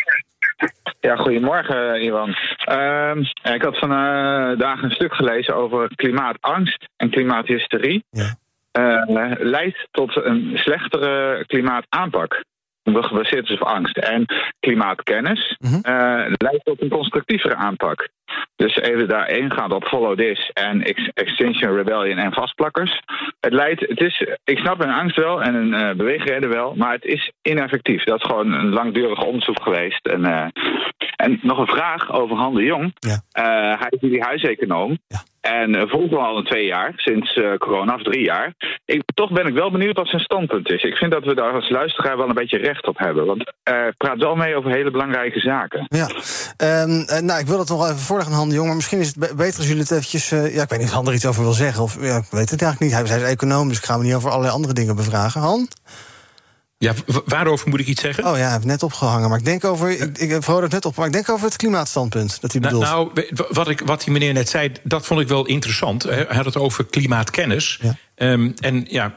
[1.01, 2.37] Ja, goedemorgen, Iwan.
[2.65, 3.19] Ehm,
[3.55, 8.05] ik had vandaag een stuk gelezen over klimaatangst en klimaathysterie.
[8.11, 8.37] Ja.
[8.73, 12.45] Eh, leidt tot een slechtere klimaataanpak.
[12.85, 13.97] Gebaseerd is op angst.
[13.99, 14.25] En
[14.61, 15.75] klimaatkennis Mhm.
[15.75, 18.09] eh, leidt tot een constructievere aanpak.
[18.57, 23.01] Dus even daarin gaan op Follow This en Ex- Extinction Rebellion en vastplakkers.
[23.41, 26.93] Het leidt, het is, ik snap een angst wel en een eh, beweegreden wel, maar
[26.93, 28.05] het is ineffectief.
[28.05, 30.07] Dat is gewoon een langdurig onderzoek geweest.
[30.07, 30.47] En, eh,
[31.17, 32.95] en nog een vraag over Han de Jong.
[32.99, 33.21] Ja.
[33.79, 34.99] Hij is jullie huiseconoom.
[35.07, 35.19] Ja.
[35.45, 38.55] En volgt me al een twee jaar, sinds eh, corona, of drie jaar.
[38.85, 40.83] Ik, toch ben ik wel benieuwd wat zijn standpunt is.
[40.83, 43.27] Ik vind dat we daar als luisteraar wel een beetje recht op hebben.
[43.27, 45.87] Want hij praat wel mee over hele belangrijke zaken.
[45.89, 46.09] Ja,
[46.57, 49.19] Ehm, eh, nou, ik wil het nog even voorleggen aan Han maar misschien is het
[49.19, 50.33] be- beter als jullie het eventjes...
[50.33, 51.83] eh, ja, ik weet niet of Han er iets over wil zeggen.
[51.83, 52.93] Of, ja, ik weet het eigenlijk niet.
[52.93, 55.41] Hij, hij is econoom, dus ik ga hem niet over allerlei andere dingen bevragen.
[55.41, 55.69] Han?
[56.85, 56.95] Ja,
[57.25, 58.25] waarover moet ik iets zeggen?
[58.25, 59.29] Oh ja, heeft net opgehangen.
[59.29, 59.91] Maar ik denk over...
[59.91, 63.15] Ik, ik, heeft net op, maar ik denk over het klimaatstandpunt dat hij Nou, bedoelt.
[63.15, 66.03] nou, wat, ik, wat die meneer net zei, dat vond ik wel interessant.
[66.03, 67.79] Hij had het over klimaatkennis.
[67.83, 67.97] Ja.
[68.15, 69.15] Ehm, en ja,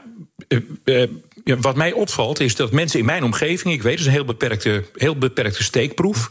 [0.48, 1.10] eh, eh,
[1.44, 4.12] ja, wat mij opvalt is dat mensen in mijn omgeving, ik weet, het is een
[4.12, 6.30] heel beperkte, heel beperkte steekproef.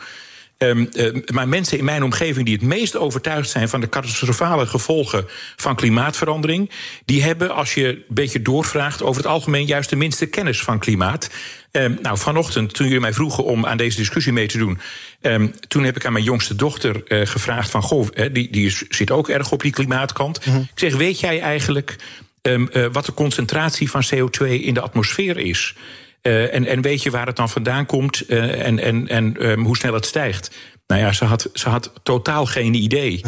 [0.58, 4.66] Ehm, eh, maar mensen in mijn omgeving die het meest overtuigd zijn van de catastrofale
[4.66, 6.72] gevolgen van klimaatverandering,
[7.06, 10.80] die hebben, als je een beetje doorvraagt, over het algemeen juist de minste kennis van
[10.80, 11.30] klimaat.
[11.72, 14.80] Ehm, nou, vanochtend, toen jullie mij vroegen om aan deze discussie mee te doen,
[15.22, 18.84] ehm, toen heb ik aan mijn jongste dochter eh, gevraagd van, goh, die, die is,
[18.90, 20.46] zit ook erg op die klimaatkant.
[20.46, 21.96] Ik zeg, weet jij eigenlijk
[22.42, 25.76] eh, wat de concentratie van CO2 in de atmosfeer is?
[26.22, 29.60] Eh, en, en weet je waar het dan vandaan komt eh, en, en, en ehm,
[29.60, 30.56] hoe snel het stijgt?
[30.88, 33.22] Nou ja, ze had, ze had totaal geen idee.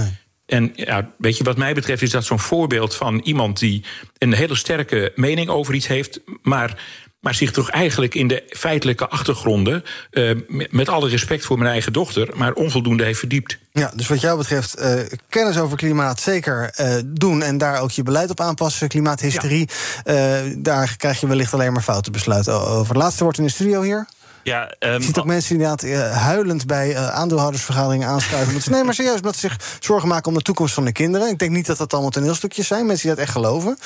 [0.45, 3.84] En ja, weet je, wat mij betreft is dat zo'n voorbeeld van iemand die
[4.17, 6.84] een hele sterke mening over iets heeft, maar,
[7.19, 11.93] maar zich toch eigenlijk in de feitelijke achtergronden, eh, met, alle respect voor mijn eigen
[11.93, 13.58] dochter, maar onvoldoende heeft verdiept.
[13.71, 14.93] Ja, dus wat jou betreft, eh,
[15.29, 17.41] kennis over klimaat zeker eh, doen...
[17.41, 19.69] en daar ook je beleid op aanpassen, klimaathysterie...
[20.03, 22.93] eh, daar krijg je wellicht alleen maar foute besluiten over.
[22.93, 24.08] Het laatste wordt in de studio hier.
[24.43, 28.47] Ja, ehm, Je ziet ook mensen die inderdaad eh, huilend bij eh, aandeelhoudersvergaderingen aanschuiven.
[28.47, 30.91] Omdat ze, nee, maar serieus, omdat ze zich zorgen maken om de toekomst van de
[30.91, 31.29] kinderen.
[31.29, 33.77] Ik denk niet dat dat allemaal toneelstukjes zijn, mensen die dat echt geloven.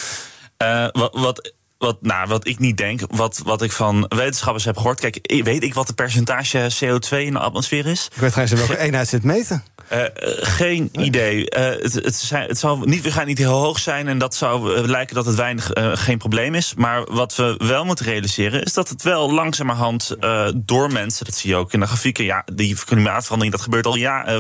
[0.57, 4.77] Eh, wat, wat, wat, nou, wat ik niet denk, wat, wat ik van wetenschappers heb
[4.77, 4.99] gehoord.
[4.99, 8.09] Kijk, weet ik wat de percentage CO2 in de atmosfeer is?
[8.13, 9.63] Ik weet trouwens in welke eenheid ze het meten.
[9.87, 10.09] Eh, eh,
[10.41, 11.49] geen idee.
[11.49, 14.35] Eh, het, het, zijn, het zal niet, we gaan niet heel hoog zijn en dat
[14.35, 16.73] zou lijken dat het weinig geen probleem is.
[16.73, 20.15] Maar wat we wel moeten realiseren is dat het wel langzamerhand
[20.55, 23.95] door mensen, dat zie je ook in de grafieken, ja, die klimaatverandering dat gebeurt al
[23.95, 24.39] ja,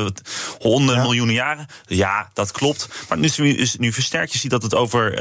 [0.59, 1.65] honderden miljoenen jaren.
[1.85, 2.89] Ja, dat klopt.
[3.09, 4.33] Maar nu, is nu, versterkt.
[4.33, 5.11] Je ziet dat het over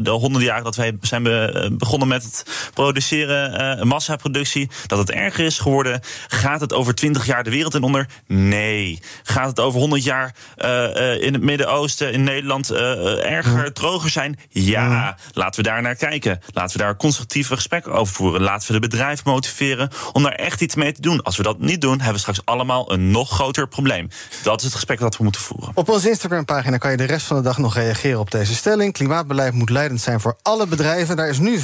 [0.00, 5.44] de honderden jaren dat wij zijn be- begonnen met het produceren, massaproductie, dat het erger
[5.44, 6.00] is geworden.
[6.28, 8.06] Gaat het over 20 jaar de wereld in onder?
[8.26, 9.00] Nee.
[9.22, 14.10] Gaat het over 100 jaar eh, eh, in het Midden-Oosten, in Nederland, eh, erger, droger
[14.10, 14.38] zijn?
[14.48, 15.16] Ja.
[15.32, 16.40] Laten we daar naar kijken.
[16.52, 18.42] Laten we daar constructieve gesprekken over voeren.
[18.42, 21.22] Laten we de bedrijven motiveren om daar echt iets mee te doen.
[21.22, 24.08] Als we dat niet doen, hebben we straks allemaal een nog groter probleem.
[24.42, 25.70] Dat is het gesprek dat we moeten voeren.
[25.74, 28.92] Op onze Instagram-pagina kan je de rest van de dag nog reageren op deze stelling.
[28.92, 31.16] Klimaatbeleid moet leidend zijn voor alle bedrijven.
[31.16, 31.62] Daar is nu 55%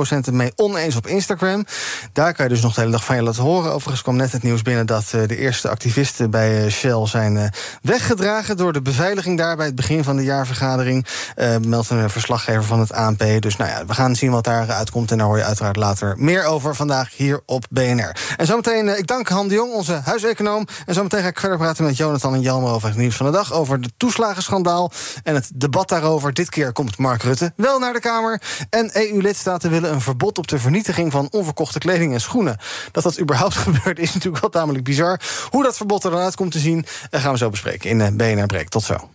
[0.00, 1.66] het mee oneens op Instagram.
[2.12, 3.72] Daar kan je dus nog de hele dag van je laten horen.
[3.72, 7.44] Overigens kwam net het nieuws binnen dat de eerste activisten bij Shell zijn eh,
[7.82, 11.06] weggedragen door de beveiliging daar bij het begin van de jaarvergadering.
[11.34, 13.24] Eh meldt een verslaggever van het ANP.
[13.38, 15.10] Dus nou ja, we gaan zien wat daar uitkomt.
[15.10, 18.16] En daar hoor je uiteraard later meer over vandaag hier op BNR.
[18.36, 20.66] En zometeen, eh, ik dank Han de Jong, onze huiseconoom.
[20.86, 23.32] En zometeen ga ik verder praten met Jonathan en Jelmer over het nieuws van de
[23.32, 23.52] dag.
[23.52, 26.32] Over de toeslagenschandaal en het debat daarover.
[26.32, 28.42] Dit keer komt Mark Rutte wel naar de Kamer.
[28.70, 32.56] En EU-lidstaten willen een verbod op de vernietiging van onverkochte kleding en schoenen.
[32.92, 35.20] Dat dat überhaupt gebeurt is natuurlijk wel tamelijk bizar.
[35.50, 38.00] Hoe dat verbod er dan uit komt te zien, eh, gaan we zo bespreken in
[38.00, 38.68] eh, BNR Break.
[38.68, 39.10] Tot zo.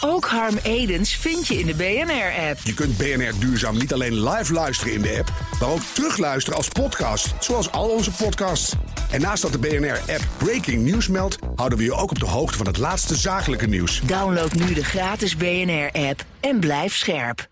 [0.00, 2.58] Ook Harm Edens vind je in de BNR-app.
[2.64, 6.68] Je kunt BNR Duurzaam niet alleen live luisteren in de app, maar ook terugluisteren als
[6.68, 8.72] podcast, zoals al onze podcasts.
[9.10, 12.56] En naast dat de BNR-app Breaking News meldt, houden we je ook op de hoogte
[12.56, 14.00] van het laatste zakelijke nieuws.
[14.00, 17.48] Download nu de gratis BNR-app en blijf scherp.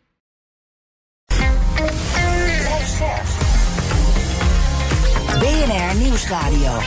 [5.39, 6.81] BNR Nieuwsradio.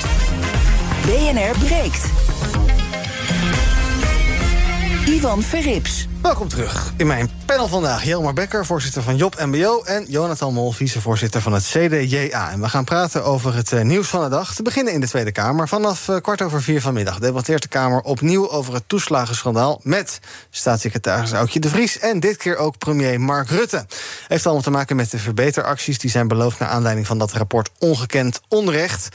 [1.06, 2.06] BNR breekt.
[5.06, 6.08] Ivan Verrips.
[6.22, 8.04] Welkom terug in mijn panel vandaag.
[8.04, 9.84] Jelmar Becker, voorzitter van Job MBO...
[9.84, 12.52] en Jonathan Mol, vicevoorzitter van het CDJA.
[12.52, 14.56] En we gaan praten over het uh, nieuws van de dag.
[14.56, 15.68] Te beginnen in de Tweede Kamer.
[15.68, 18.50] Vanaf uh, kwart over vier vanmiddag debatteert de Kamer opnieuw...
[18.50, 22.00] over het toeslagenschandaal met staatssecretaris Aukje de Vries...
[22.00, 23.86] en dit keer ook premier Mark Rutte.
[24.28, 25.98] Heeft allemaal te maken met de verbeteracties...
[25.98, 29.10] die zijn beloofd naar aanleiding van dat rapport Ongekend Onrecht...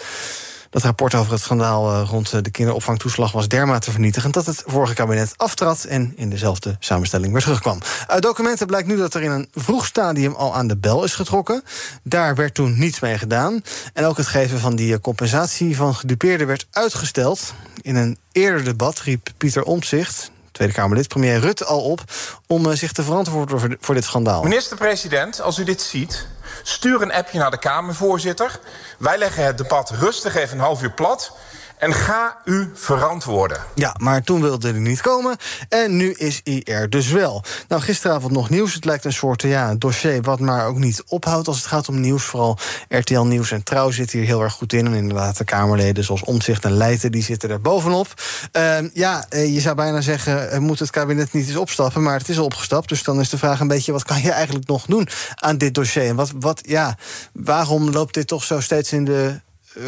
[0.76, 4.94] Dat rapport over het schandaal uh, rond de kinderopvangtoeslag was dermate vernietigend dat het vorige
[4.94, 7.78] kabinet aftrad en in dezelfde samenstelling weer terugkwam.
[8.06, 11.14] Uit documenten blijkt nu dat er in een vroeg stadium al aan de bel is
[11.14, 11.62] getrokken.
[12.02, 13.62] Daar werd toen niets mee gedaan.
[13.92, 17.54] En ook het geven van die compensatie van gedupeerden werd uitgesteld.
[17.80, 22.00] In een eerder debat riep Pieter Omtzigt, Tweede Kamerlid, premier Rutte, al op
[22.46, 24.42] om uh, zich te verantwoorden voor, voor dit schandaal.
[24.42, 26.26] Minister-president, als u dit ziet,
[26.62, 28.60] stuur een appje naar de Kamervoorzitter.
[28.98, 31.32] Wij leggen het debat rustig even een half uur plat.
[31.78, 33.58] En ga u verantwoorden.
[33.74, 35.36] Ja, maar toen wilde hij niet komen.
[35.68, 37.44] En nu is hij er dus wel.
[37.68, 38.74] Nou, gisteravond nog nieuws.
[38.74, 42.00] Het lijkt een soort ja, dossier wat maar ook niet ophoudt als het gaat om
[42.00, 42.24] nieuws.
[42.24, 42.58] Vooral
[42.88, 44.86] RTL Nieuws en Trouw zitten hier heel erg goed in.
[44.86, 48.06] En inderdaad, de Kamerleden zoals Omzicht en Leijten, die zitten er bovenop.
[48.52, 52.02] Uh, ja, je zou bijna zeggen, moet het kabinet niet eens opstappen.
[52.02, 52.88] Maar het is al opgestapt.
[52.88, 55.74] Dus dan is de vraag een beetje, wat kan je eigenlijk nog doen aan dit
[55.74, 56.06] dossier?
[56.06, 56.96] En wat, wat ja,
[57.32, 59.40] waarom loopt dit toch zo steeds in de...
[59.76, 59.84] Uh,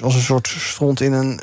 [0.00, 1.40] als een soort stront in een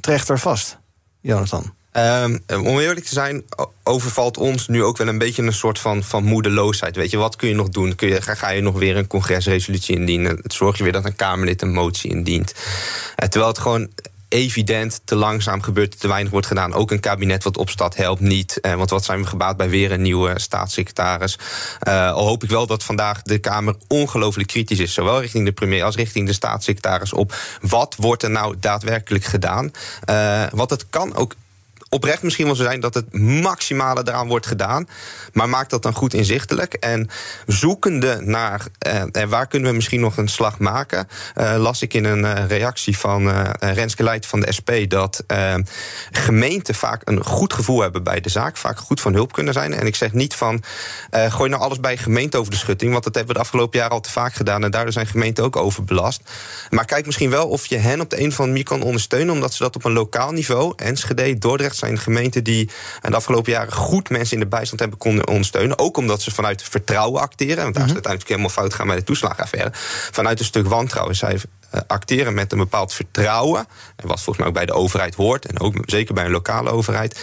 [0.00, 0.78] trechter vast,
[1.20, 1.76] Jonathan?
[1.92, 3.44] Um, om eerlijk te zijn,
[3.82, 6.96] overvalt ons nu ook wel een beetje een soort van, van moedeloosheid.
[6.96, 7.94] Weet je, wat kun je nog doen?
[7.94, 10.40] Kun je, ga je nog weer een congresresolutie indienen?
[10.42, 12.54] Zorg je weer dat een Kamerlid een motie indient?
[12.54, 13.88] Uh, terwijl het gewoon
[14.28, 16.74] evident te langzaam gebeurt, te weinig wordt gedaan.
[16.74, 18.60] Ook een kabinet wat opstaat helpt niet.
[18.60, 21.38] Eh, want wat zijn we gebaat bij weer een nieuwe staatssecretaris?
[21.88, 24.94] Uh, al hoop ik wel dat vandaag de Kamer ongelooflijk kritisch is.
[24.94, 29.70] Zowel richting de premier als richting de staatssecretaris op wat wordt er nou daadwerkelijk gedaan.
[30.10, 31.34] Uh, want het kan ook
[31.88, 34.88] oprecht misschien wel zo zijn dat het maximale eraan wordt gedaan.
[35.32, 36.74] Maar maak dat dan goed inzichtelijk.
[36.74, 37.08] En
[37.46, 42.04] zoekende naar uh, waar kunnen we misschien nog een slag maken, uh, las ik in
[42.04, 45.24] een uh, reactie van Renske Leijt van de SP dat
[46.10, 49.74] gemeenten vaak een goed gevoel hebben bij de zaak, vaak goed van hulp kunnen zijn.
[49.74, 50.62] En ik zeg niet van
[51.10, 53.94] gooi nou alles bij gemeente over de schutting, want dat hebben we de afgelopen jaren
[53.94, 56.20] al te vaak gedaan en daardoor zijn gemeenten ook overbelast.
[56.70, 59.34] Maar kijk misschien wel of je hen op de een of andere manier kan ondersteunen,
[59.34, 63.72] omdat ze dat op een lokaal niveau, Enschede, Dordrecht zijn gemeenten die de afgelopen jaren
[63.72, 65.78] goed mensen in de bijstand hebben konden ondersteunen.
[65.78, 67.62] Ook omdat ze vanuit vertrouwen acteren.
[67.62, 69.70] Want daar is het uiteindelijk helemaal fout gaan bij de toeslagenaffaire.
[70.12, 71.16] Vanuit een stuk wantrouwen.
[71.16, 71.40] Zij
[71.86, 73.66] acteren met een bepaald vertrouwen.
[73.96, 75.46] En wat volgens mij ook bij de overheid hoort.
[75.46, 77.20] En ook zeker bij een lokale overheid.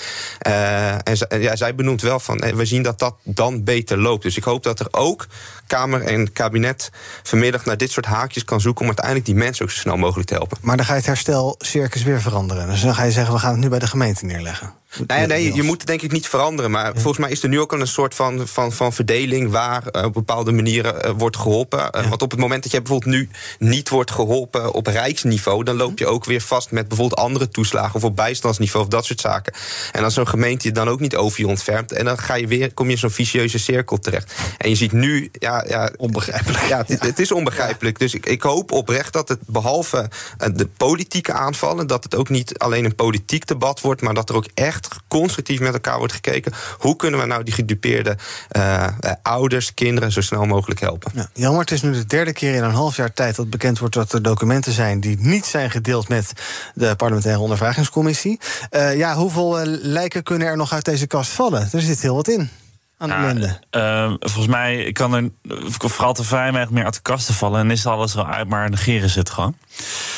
[0.47, 2.37] Uh, en ja, zij benoemt wel van.
[2.37, 4.23] We zien dat dat dan beter loopt.
[4.23, 5.27] Dus ik hoop dat er ook
[5.67, 6.89] Kamer en kabinet
[7.23, 8.81] vanmiddag naar dit soort haakjes kan zoeken.
[8.81, 10.57] om uiteindelijk die mensen ook zo snel mogelijk te helpen.
[10.61, 12.67] Maar dan ga je het herstelcircus weer veranderen.
[12.67, 14.73] Dus dan ga je zeggen: we gaan het nu bij de gemeente neerleggen.
[14.97, 16.71] Nee, Nou nee, je moet het denk ik niet veranderen.
[16.71, 19.83] Maar volgens mij is er nu ook al een soort van, van, van verdeling waar
[19.91, 21.79] uh, op bepaalde manieren uh, wordt geholpen.
[21.79, 22.09] Uh, ja.
[22.09, 25.99] Want op het moment dat je bijvoorbeeld nu niet wordt geholpen op rijksniveau, dan loop
[25.99, 29.53] je ook weer vast met bijvoorbeeld andere toeslagen of op bijstandsniveau of dat soort zaken.
[29.91, 32.47] En als zo'n gemeente je dan ook niet over je ontfermt, en dan ga je
[32.47, 34.33] weer, kom je in zo'n vicieuze cirkel terecht.
[34.57, 36.63] En je ziet nu, ja, ja onbegrijpelijk.
[36.63, 37.99] Ja, het, het is onbegrijpelijk.
[37.99, 40.09] Dus ik, ik hoop oprecht dat het behalve
[40.53, 44.35] de politieke aanvallen, dat het ook niet alleen een politiek debat wordt, maar dat er
[44.35, 46.53] ook echt constructief met elkaar wordt gekeken.
[46.79, 48.17] Hoe kunnen we nou die gedupeerde
[48.51, 51.11] uh, uh, ouders, kinderen zo snel mogelijk helpen?
[51.15, 53.79] Ja, jammer, het is nu de derde keer in een half jaar tijd dat bekend
[53.79, 56.33] wordt dat er documenten zijn die niet zijn gedeeld met
[56.73, 58.39] de parlementaire ondervragingscommissie.
[58.71, 61.69] Uh, ja, hoeveel lijken kunnen er nog uit deze kast vallen?
[61.71, 62.49] Er zit heel wat in.
[62.97, 65.29] Aan de uh, volgens mij kan er
[65.77, 67.59] vooral te vrij meer uit de kast te vallen.
[67.59, 69.55] En is alles al uit, maar negeren ze het gewoon.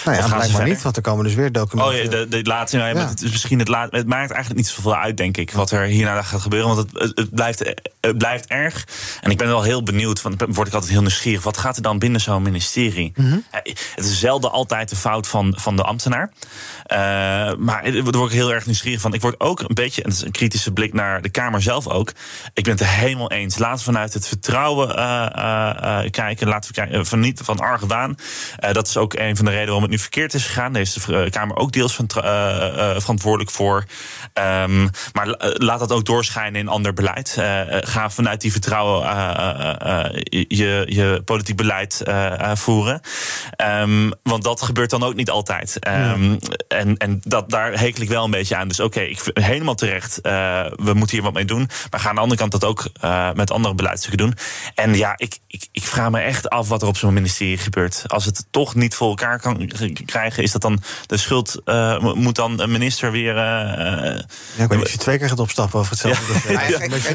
[0.06, 1.96] Nou ja, blijkbaar niet, want er komen dus weer documenten.
[1.96, 3.08] Oh ja, de, de laatste, ja, ja.
[3.08, 5.84] Het, is misschien het, laat, het maakt eigenlijk niet zoveel uit, denk ik, wat er
[5.84, 6.76] hierna gaat gebeuren.
[6.76, 7.60] Want het, het, blijft,
[8.02, 8.88] het blijft erg.
[9.22, 11.44] En ik ben wel heel benieuwd, want dan word ik altijd heel nieuwsgierig.
[11.44, 13.12] Wat gaat er dan binnen zo'n ministerie?
[13.16, 13.44] Mm -hmm.
[13.52, 16.32] Het is zelden altijd de fout van, van de ambtenaar.
[16.88, 16.98] Uh,
[17.58, 19.14] maar daar word ik heel erg nieuwsgierig van.
[19.14, 21.88] Ik word ook een beetje, en dat is een kritische blik naar de Kamer zelf
[21.88, 22.12] ook.
[22.54, 23.58] Ik ben het er helemaal eens.
[23.58, 26.48] Laten we vanuit het vertrouwen uh, uh, kijken.
[26.48, 28.16] Laten we kijken van niet van argwaan.
[28.72, 30.74] dat is ook een van de redenen waarom het nu verkeerd is gegaan.
[30.74, 33.86] Daar is de eh, Kamer ook deels van, uh, uh, verantwoordelijk voor.
[34.34, 37.38] Um, maar laat dat ook doorschijnen in ander beleid.
[37.70, 39.02] Ga vanuit die vertrouwen
[40.48, 42.04] je, je politiek beleid
[42.54, 43.02] voeren.
[43.82, 45.88] Um, want dat gebeurt dan ook niet altijd.
[45.88, 46.38] Um, ja.
[46.68, 48.68] En, en dat, daar hekel ik wel een beetje aan.
[48.68, 50.20] Dus oké, okay, ik helemaal terecht.
[50.22, 51.70] we moeten hier wat mee doen.
[51.90, 52.90] Maar ga aan de andere kant dat ook
[53.34, 54.34] met andere beleidstukken doen.
[54.76, 58.04] En ja, ik, ik, ik vraag me echt af wat er op zo'n ministerie gebeurt.
[58.08, 59.72] Als het toch niet voor elkaar kan
[60.06, 61.62] krijgen, is dat dan de schuld?
[61.66, 63.36] Uh, moet dan een minister weer.
[63.36, 64.14] Uh, ja,
[64.58, 66.54] ik weet niet of je twee keer gaat opstappen over hetzelfde.
[66.54, 66.66] Ja.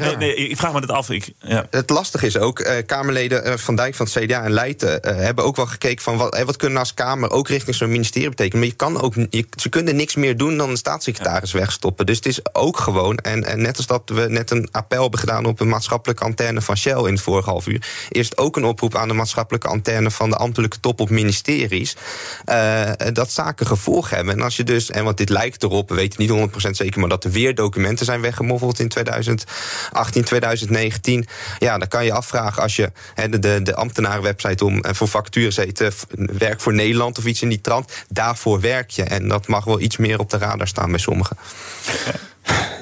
[0.01, 1.09] Ja, nee, ik vraag me dit af.
[1.09, 1.65] Ik, ja.
[1.69, 5.55] Het lastige is ook, uh, Kamerleden Van Dijk van het CDA en Leijten hebben ook
[5.55, 8.59] wel gekeken van wat, wat kunnen als Kamer ook richting zo'n ministerie betekenen.
[8.59, 12.05] Maar je kan ook, je, ze kunnen niks meer doen dan een staatssecretaris wegstoppen.
[12.05, 15.19] Dus het is ook gewoon, en, en net als dat we net een appel hebben
[15.19, 18.65] gedaan op een maatschappelijke antenne van Shell in het vorige half uur, eerst ook een
[18.65, 21.95] oproep aan de maatschappelijke antenne van de ambtelijke top op ministeries.
[22.45, 24.33] Uh, dat zaken gevolg hebben.
[24.33, 27.09] En als je dus, en want dit lijkt erop, we weten niet 100% zeker, maar
[27.09, 31.27] dat er weer documenten zijn weggemoffeld in 2018, 2019.
[31.59, 32.91] Ja, dan kan je afvragen als je
[33.29, 35.83] de, de, de ambtenarenwebsite om voor vacatures heet
[36.17, 37.91] werk voor Nederland of iets in die trant.
[38.09, 39.03] Daarvoor werk je.
[39.03, 41.37] En dat mag wel iets meer op de radar staan bij sommigen.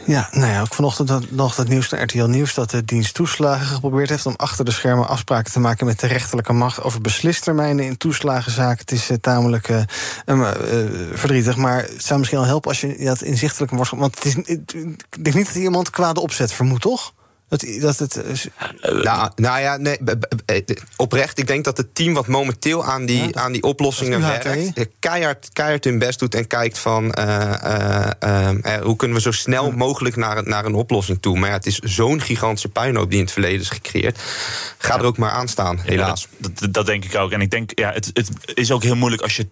[0.06, 2.54] Ja, nou ja, ook vanochtend nog het nieuws naar RTL Nieuws...
[2.54, 5.86] dat de dienst toeslagen geprobeerd heeft om achter de schermen afspraken te maken...
[5.86, 8.80] met de rechterlijke macht over beslistermijnen in toeslagenzaken.
[8.80, 9.82] Het is uh, tamelijk uh,
[10.26, 10.50] uh,
[11.14, 12.70] verdrietig, maar het zou misschien wel helpen...
[12.70, 13.92] als je dat inzichtelijk wordt...
[13.92, 17.14] Want het is, ik denk niet dat iemand kwade opzet vermoedt, toch?
[17.52, 18.50] Dat, dat het,
[18.82, 19.98] nou, nou ja, nee,
[20.96, 21.40] oprecht.
[21.40, 25.50] Ik denk dat het team wat momenteel aan die, ja, aan die oplossingen werkt, keihard,
[25.54, 29.66] keihard hun best doet en kijkt van uh, uh, uh, hoe kunnen we zo snel
[29.66, 29.76] ja.
[29.76, 31.40] mogelijk naar, naar een oplossing toe.
[31.40, 34.20] Maar ja, het is zo'n gigantische puinhoop die in het verleden is gecreëerd.
[34.78, 36.28] Ga er ook maar aan staan, helaas.
[36.38, 37.32] Dat, dat, dat, denk ik ook.
[37.32, 39.48] En ik denk, ja, het, het is ook heel moeilijk als je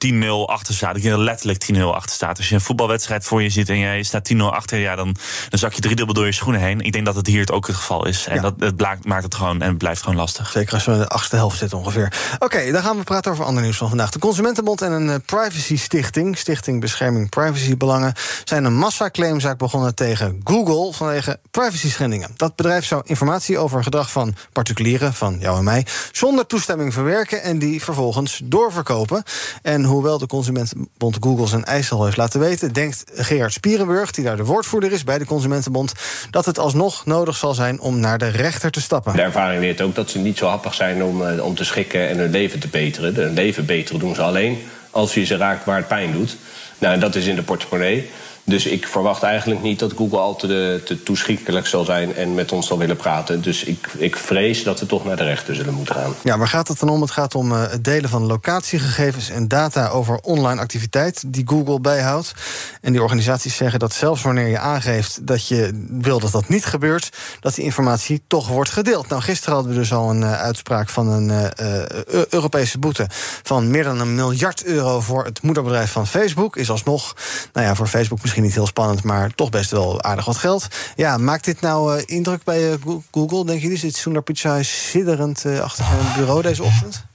[0.47, 0.95] 10-0 achter staat.
[0.95, 2.37] Ik denk dat letterlijk 10-0 achter staat.
[2.37, 5.15] Als je een voetbalwedstrijd voor je ziet en je staat 10-0 achter, ja, dan,
[5.49, 6.81] dan zak je driedubbel door je schoenen heen.
[6.81, 8.27] Ik denk dat het hier het ook het geval is.
[8.27, 8.41] En ja.
[8.41, 10.51] dat, dat blaakt, maakt het gewoon en het blijft gewoon lastig.
[10.51, 12.13] Zeker als we in de achtste helft zitten ongeveer.
[12.33, 14.09] Oké, okay, dan gaan we praten over ander nieuws van vandaag.
[14.09, 20.93] De Consumentenbond en een privacy stichting, Stichting Bescherming Privacybelangen, zijn een massaclaimzaak begonnen tegen Google
[20.93, 22.29] vanwege privacy schendingen.
[22.35, 27.43] Dat bedrijf zou informatie over gedrag van particulieren, van jou en mij, zonder toestemming verwerken
[27.43, 29.23] en die vervolgens doorverkopen.
[29.61, 34.23] En hoewel de Consumentenbond Google zijn eis al heeft laten weten, denkt Gerard Spierenburg, die
[34.23, 35.93] daar de woordvoerder is bij de Consumentenbond,
[36.29, 39.15] dat het alsnog nodig zal zijn om naar de rechter te stappen.
[39.15, 42.09] De ervaring leert ook dat ze niet zo happig zijn om, uh, om te schikken
[42.09, 43.15] en hun leven te beteren.
[43.15, 44.57] Hun leven beteren doen ze alleen
[44.91, 46.37] als je ze raakt waar het pijn doet.
[46.77, 48.09] Nou, en dat is in de portemonnee.
[48.49, 52.51] Dus ik verwacht eigenlijk niet dat Google al te, te toeschikkelijk zal zijn en met
[52.51, 53.41] ons zal willen praten.
[53.41, 56.13] Dus ik, ik vrees dat we toch naar de rechter zullen moeten gaan.
[56.23, 57.01] Ja, waar gaat het dan om?
[57.01, 61.79] Het gaat om uh, het delen van locatiegegevens en data over online activiteit die Google
[61.79, 62.33] bijhoudt.
[62.81, 66.65] En die organisaties zeggen dat zelfs wanneer je aangeeft dat je wil dat dat niet
[66.65, 67.09] gebeurt,
[67.39, 69.07] dat die informatie toch wordt gedeeld.
[69.07, 71.83] Nou, gisteren hadden we dus al een uh, uitspraak van een uh,
[72.29, 73.07] Europese boete
[73.43, 76.55] van meer dan een miljard euro voor het moederbedrijf van Facebook.
[76.55, 77.15] Is alsnog,
[77.53, 80.67] nou ja, voor Facebook misschien niet heel spannend, maar toch best wel aardig wat geld.
[80.95, 82.75] Ja, maakt dit nou uh, indruk bij uh,
[83.11, 83.45] Google?
[83.45, 83.77] Denk jullie?
[83.77, 87.07] Zit Sundar Pichai sidderend uh, achter zijn bureau deze ochtend?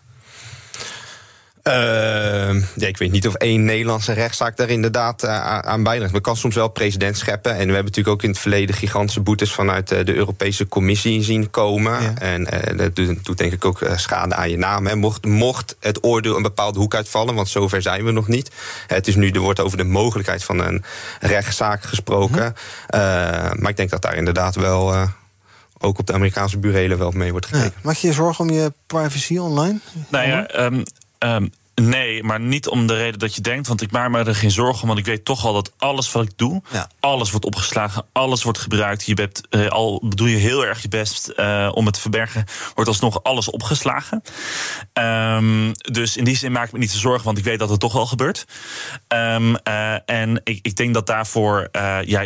[1.68, 6.12] Uh, ja, ik weet niet of één Nederlandse rechtszaak daar inderdaad uh, aan bijdraagt.
[6.12, 7.50] We kan soms wel president scheppen.
[7.50, 11.22] En we hebben natuurlijk ook in het verleden gigantische boetes vanuit uh, de Europese Commissie
[11.22, 12.02] zien komen.
[12.02, 12.14] Ja.
[12.14, 12.44] En
[12.76, 14.86] dat doet, doet, denk ik ook schade aan je naam.
[14.86, 14.96] Hè.
[14.96, 18.50] Mocht, mocht het oordeel een bepaalde hoek uitvallen, want zover zijn we nog niet.
[18.86, 20.84] Het is nu, er wordt over de mogelijkheid van een
[21.20, 22.54] rechtszaak gesproken.
[22.86, 23.52] -huh.
[23.52, 25.08] maar ik denk dat daar inderdaad wel
[25.78, 27.72] ook op de Amerikaanse burelen wel mee wordt gekeken.
[27.74, 27.80] Ja.
[27.82, 29.78] Maak je je zorgen om je privacy online?
[30.08, 30.82] Nou ja, um,
[31.24, 33.68] um, nee, maar niet om de reden dat je denkt.
[33.68, 34.88] Want ik maak me er geen zorgen om.
[34.88, 36.88] Want ik weet toch al dat alles wat ik doe, ja.
[37.00, 39.04] alles wordt opgeslagen, alles wordt gebruikt.
[39.04, 42.44] Je bent, uh, al doe je heel erg je best uh, om het te verbergen,
[42.74, 44.22] wordt alsnog alles opgeslagen.
[44.92, 47.68] Um, dus in die zin maak ik me niet te zorgen, want ik weet dat
[47.68, 48.44] het toch wel gebeurt.
[49.08, 51.68] Um, uh, en ik, ik denk dat daarvoor,
[52.04, 52.24] ja,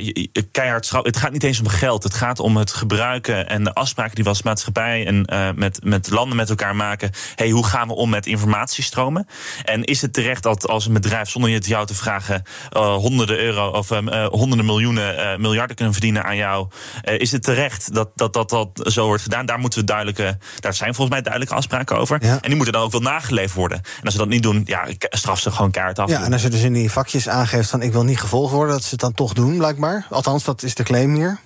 [0.53, 2.03] keihard Het gaat niet eens om geld.
[2.03, 6.11] Het gaat om het gebruiken en de afspraken die we als maatschappij en met, met
[6.11, 7.11] landen met elkaar maken.
[7.35, 9.27] hey, hoe gaan we om met informatiestromen?
[9.64, 12.42] En is het terecht dat als een bedrijf, zonder je het jou te vragen,
[12.77, 16.68] uh, honderden euro of uh, honderden miljoenen, uh, miljarden kunnen verdienen aan jou?
[17.03, 19.46] is het terecht dat dat, dat dat zo wordt gedaan?
[19.46, 22.18] Daar moeten we duidelijke, daar zijn volgens mij duidelijke afspraken over.
[22.20, 22.33] Ja.
[22.33, 23.79] En die moeten dan ook wel nageleefd worden.
[23.79, 26.11] En als ze dat niet doen, ja, straf ze gewoon kaart af.
[26.11, 28.74] Ja, en als je dus in die vakjes aangeeft van ik wil niet gevolgd worden,
[28.74, 30.07] dat ze het dan toch doen, blijkbaar.
[30.11, 31.38] Althans, dat is de claim hier.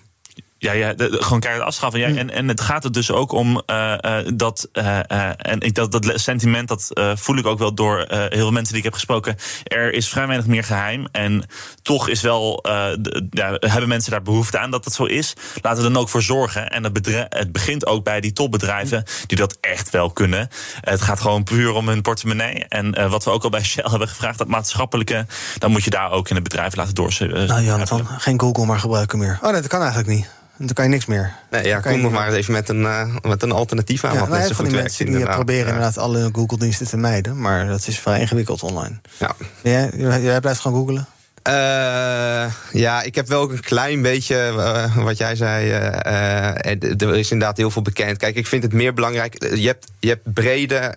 [0.62, 2.00] Ja, ja de, gewoon keihard afschaffen.
[2.00, 4.68] Ja, en, en het gaat er dus ook om uh, uh, dat.
[4.72, 4.98] Uh,
[5.36, 8.78] en ik, dat, dat sentiment, dat voel ik ook wel door heel veel mensen die
[8.78, 9.36] ik heb gesproken.
[9.64, 11.06] Er is vrij weinig meer geheim.
[11.12, 11.44] En
[11.82, 12.56] toch is wel.
[12.62, 15.34] De, ja, hebben mensen daar behoefte aan dat dat zo is.
[15.54, 16.70] Laten we er dan ook voor zorgen.
[16.70, 20.48] En het, het begint ook bij die topbedrijven die dat echt wel kunnen.
[20.80, 22.64] Het gaat gewoon puur om hun portemonnee.
[22.68, 25.26] En wat we ook al bij Shell hebben gevraagd, dat maatschappelijke.
[25.58, 27.46] dan moet je daar ook in het bedrijf laten doorzetten.
[27.46, 29.38] nou, Jonathan, geen Google maar gebruiken meer.
[29.42, 30.40] Oh nee, dat kan eigenlijk niet.
[30.66, 31.34] Dan kan je niks meer.
[31.50, 34.12] Nee, ja, kom nog maar eens even met een, uh, met een alternatief aan.
[34.12, 35.36] Ja, wat mensen van goed die werkt, mensen die inderdaad.
[35.36, 37.40] proberen inderdaad alle Google-diensten te mijden.
[37.40, 39.00] Maar dat is vrij ingewikkeld online.
[39.18, 39.34] Ja.
[39.62, 41.06] Jij, jij blijft gewoon googelen?
[41.42, 45.70] Eh, ja, ik heb wel een klein beetje eh, wat jij zei.
[45.70, 48.18] eh, er is inderdaad heel veel bekend.
[48.18, 49.54] Kijk, ik vind het meer belangrijk.
[49.54, 50.94] Je hebt, je hebt brede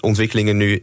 [0.00, 0.76] ontwikkelingen nu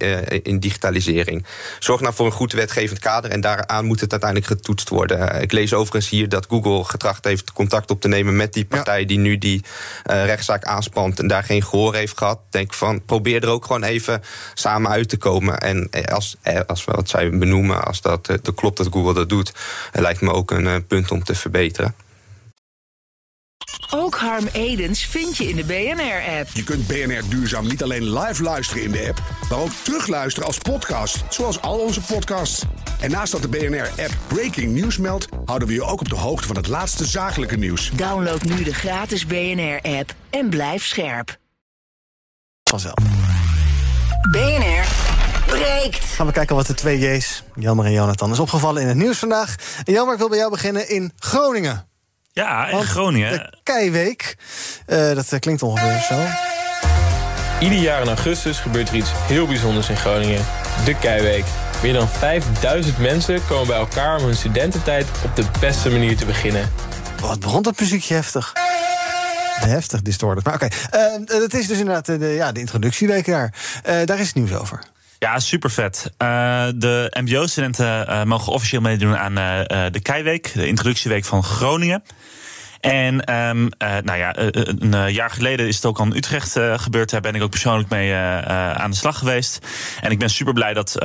[0.43, 1.45] in digitalisering.
[1.80, 5.41] Zorg nou voor een goed wetgevend kader en daaraan moet het uiteindelijk getoetst worden.
[5.41, 9.06] Ik lees overigens hier dat Google getracht heeft contact op te nemen met die partij
[9.06, 9.64] die nu die
[10.04, 12.39] rechtszaak aanspant en daar geen gehoor heeft gehad.
[12.50, 14.22] Denk van probeer er ook gewoon even
[14.54, 15.58] samen uit te komen.
[15.58, 16.36] En als,
[16.68, 19.53] als we wat zij benoemen, als dat, dat klopt dat Google dat doet,
[19.91, 21.95] eh, lijkt me ook een eh, punt om te verbeteren.
[23.91, 26.49] Ook Harm Edens vind je in de BNR-app.
[26.53, 30.57] Je kunt BNR Duurzaam niet alleen live luisteren in de app, maar ook terugluisteren als
[30.57, 32.64] podcast, zoals al onze podcasts.
[32.99, 36.47] En naast dat de BNR-app Breaking News meldt, houden we je ook op de hoogte
[36.47, 37.91] van het laatste zakelijke nieuws.
[37.95, 41.38] Download nu de gratis BNR-app en blijf scherp.
[42.64, 42.95] Vanzelf.
[44.32, 45.12] BNR
[45.58, 46.06] breekt.
[46.06, 49.18] Gaan we kijken wat de twee J's, Jelmer en Jonathan, is opgevallen in het nieuws
[49.18, 49.56] vandaag.
[49.84, 51.88] Jelmer, ik wil bij jou beginnen in Groningen.
[52.32, 53.32] Ja, in Want Groningen.
[53.32, 54.38] De Keiweek,
[54.86, 56.16] eh, dat eh, klinkt ongeveer zo.
[57.60, 60.45] Ieder jaar in augustus gebeurt er iets heel bijzonders in Groningen.
[60.86, 61.45] De Keiweek.
[61.82, 66.26] Meer dan 5000 mensen komen bij elkaar om hun studententijd op de beste manier te
[66.26, 66.72] beginnen.
[67.22, 68.54] Wat begon dat muziekje heftig?
[69.60, 70.43] Heftig distorted.
[70.43, 73.54] Maar oké, eh, het is dus inderdaad eh, de, ja, de introducieweek daar.
[73.84, 74.80] Eh, daar is het nieuws over.
[75.24, 76.12] Ja, super vet.
[76.76, 82.04] de MBO-studenten eh, mogen officieel meedoen aan eh, eh, de Keiweek, de introductieweek van Groningen.
[82.84, 86.16] En ehm, eh, nou ja, eh, een eh, jaar geleden is het ook al in
[86.16, 87.10] Utrecht gebeurd.
[87.10, 89.68] Daar ben ik ook persoonlijk mee aan de slag geweest.
[90.02, 90.96] En ik ben super blij dat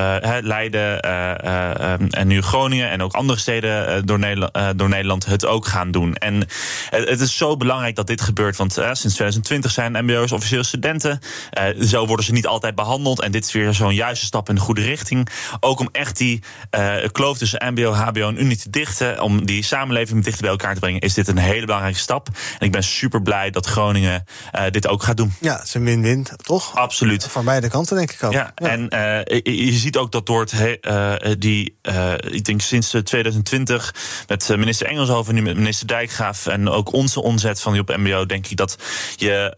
[0.41, 5.27] Leiden eh, eh, ehm, en nu Groningen en ook andere steden door, Nederland, door Nederland
[5.27, 6.15] het ook gaan doen.
[6.15, 6.47] En
[6.91, 8.57] het, is zo belangrijk dat dit gebeurt.
[8.57, 11.21] Want sinds 2020 zijn MBO's officieel studenten.
[11.81, 13.23] Zo worden ze niet altijd behandeld.
[13.23, 15.29] En dit is weer zo'n juiste stap in de goede richting.
[15.61, 16.43] Ook om echt die
[17.13, 19.23] kloof tussen MBO, HBO en Unie te dichten.
[19.23, 21.01] Om die samenleving dichter bij elkaar te brengen.
[21.01, 22.29] Is dit een hele belangrijke stap.
[22.59, 25.35] En ik ben super blij dat Groningen eh, dit ook gaat doen.
[25.41, 26.77] Ja, het is een win-win, toch?
[26.77, 27.25] Absoluut.
[27.25, 28.33] Van beide kanten, denk ik ook.
[28.33, 31.79] Ja, en eh, je, ziet ook dat door het, he- eh, die,
[32.31, 33.95] ik denk sinds eh, 2020,
[34.27, 38.27] met minister Engelshoven, nu met minister Dijkgraaf en ook onze omzet van die op MBO,
[38.27, 38.77] denk ik dat
[39.17, 39.53] je,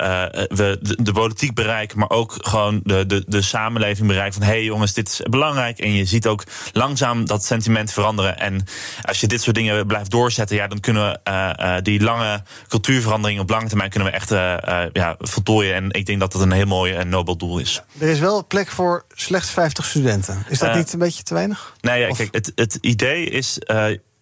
[0.55, 4.53] we de, de politiek bereiken, maar ook gewoon de, de, de samenleving bereiken van hé
[4.53, 5.79] hey jongens, dit is belangrijk.
[5.79, 8.39] En je ziet ook langzaam dat sentiment veranderen.
[8.39, 8.65] En
[9.03, 13.41] als je dit soort dingen blijft doorzetten, ja, dan kunnen we eh, die lange cultuurverandering
[13.41, 15.75] op lange termijn kunnen we echt eh, eh, ja, voltooien.
[15.75, 17.83] En ik denk dat dat een heel mooi en nobel doel is.
[17.99, 20.45] Er is wel plek voor slechts 50 studenten.
[20.49, 21.75] Is dat Eh, niet een beetje te weinig?
[21.81, 23.59] Nee, ja, kijk, het, het idee is.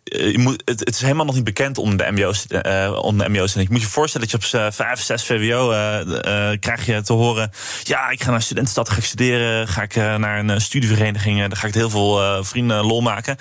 [0.09, 2.47] Eh, je moet, het, het is helemaal nog niet bekend onder de MBO's.
[2.47, 3.55] eh onder de MBO's.
[3.55, 5.69] En ik moet je voorstellen dat je op 5, 6 VWO
[6.61, 7.51] krijg je te horen.
[7.83, 9.69] Ja, ik ga naar studentenstad, ga ik studeren.
[9.69, 11.41] Ga ik eh, naar een studievereniging.
[11.41, 13.37] Dan ga ik heel veel vrienden lol maken.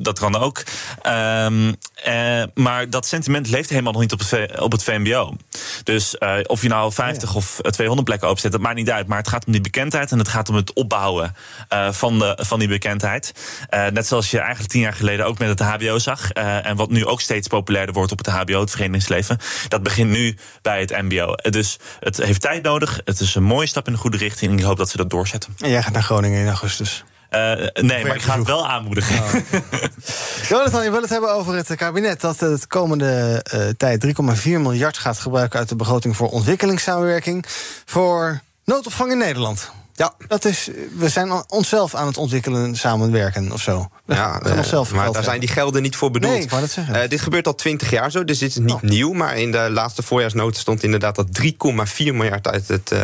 [0.00, 0.62] Dat kan ook.
[1.02, 5.36] Ehm, eh, maar dat sentiment leeft helemaal nog niet op het, V- op het VMBO.
[5.84, 9.06] Dus eh, of je nou 50 of eh, 200 plekken openzet, dat maakt niet uit.
[9.06, 11.34] Maar het gaat om die bekendheid en het gaat om het opbouwen
[11.68, 13.32] eh, van, de, van die bekendheid.
[13.68, 16.30] Eh, net zoals je eigenlijk tien jaar geleden ook met het HBO zag.
[16.32, 19.38] eh, en wat nu ook steeds populairder wordt op het HBO, het verenigingsleven.
[19.68, 21.32] Dat begint nu bij het MBO.
[21.34, 23.00] Eh, dus het heeft tijd nodig.
[23.04, 24.52] Het is een mooie stap in de goede richting.
[24.52, 25.54] En ik hoop dat ze dat doorzetten.
[25.58, 27.04] En jij gaat naar Groningen in augustus.
[27.28, 27.52] Eh,
[27.82, 29.44] nee, maar ik ga het wel aanmoedigen.
[30.48, 34.12] Jonathan, je wil het hebben over het kabinet dat het komende eh, tijd 3,4
[34.44, 37.44] miljard gaat gebruiken uit de begroting voor ontwikkelingssamenwerking
[37.84, 39.70] voor noodopvang in Nederland.
[39.98, 40.14] Ja.
[40.28, 43.88] Dat is, we zijn onszelf aan het ontwikkelen, samenwerken of zo.
[44.06, 46.32] Ja, eh, onszelf maar daar zijn die gelden niet voor bedoeld.
[46.32, 47.02] Nee, ik dat zeggen.
[47.02, 49.12] Eh, dit gebeurt al twintig jaar zo, dus dit is niet nieuw.
[49.12, 53.00] Maar in de laatste voorjaarsnota stond inderdaad dat 3,4 miljard uit het eh,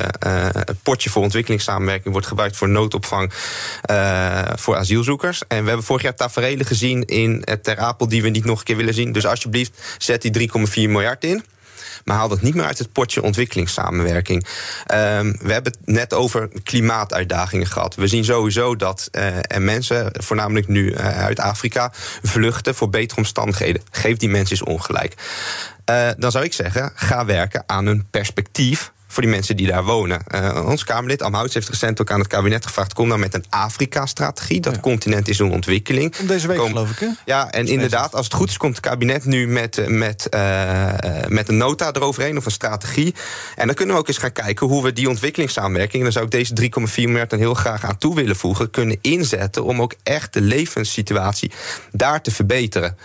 [0.53, 3.33] het potje voor ontwikkelingssamenwerking wordt gebruikt voor noodopvang
[4.55, 5.43] voor asielzoekers.
[5.49, 8.59] En we hebben vorig jaar taferelen gezien in het Ter Apel die we niet nog
[8.59, 9.13] een keer willen zien.
[9.13, 11.45] Dus alsjeblieft, zet die 3,4 miljard in.
[12.05, 14.47] Maar haal dat niet meer uit het potje ontwikkelingssamenwerking.
[14.87, 17.95] Ehm, we hebben het net over klimaatuitdagingen gehad.
[17.95, 21.91] We zien sowieso dat er mensen, voornamelijk nu uh, uit Afrika,
[22.23, 23.83] vluchten voor betere omstandigheden.
[23.91, 25.15] Geef die mensen eens ongelijk.
[25.91, 29.85] Uh, dan zou ik zeggen, ga werken aan een perspectief voor die mensen die daar
[29.85, 30.21] wonen.
[30.35, 32.93] Uh, ons Kamerlid Amhouts heeft recent ook aan het kabinet gevraagd...
[32.93, 34.61] kom dan met een Afrika-strategie.
[34.61, 34.81] Dat ja.
[34.81, 36.15] continent is een ontwikkeling.
[36.21, 37.09] Om deze week kom, geloof ik, hè?
[37.25, 38.57] Ja, en inderdaad, als het goed is...
[38.57, 40.93] komt het kabinet nu met, met, uh,
[41.29, 43.15] met een nota eroverheen of een strategie.
[43.57, 44.67] En dan kunnen we ook eens gaan kijken...
[44.67, 45.97] hoe we die ontwikkelingssamenwerking...
[45.97, 48.71] en daar zou ik deze 3,4 miljard dan heel graag aan toe willen voegen...
[48.71, 51.53] kunnen inzetten om ook echt de levenssituatie
[51.93, 52.97] daar te verbeteren.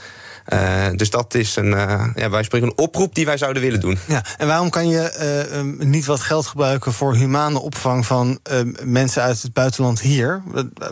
[0.54, 3.80] Uh, dus dat is een, uh, ja, wij spreken een oproep die wij zouden willen
[3.80, 3.98] doen.
[4.08, 8.40] Ja, en waarom kan je uh, um, niet wat geld gebruiken voor humane opvang van
[8.84, 10.42] mensen uit het buitenland hier?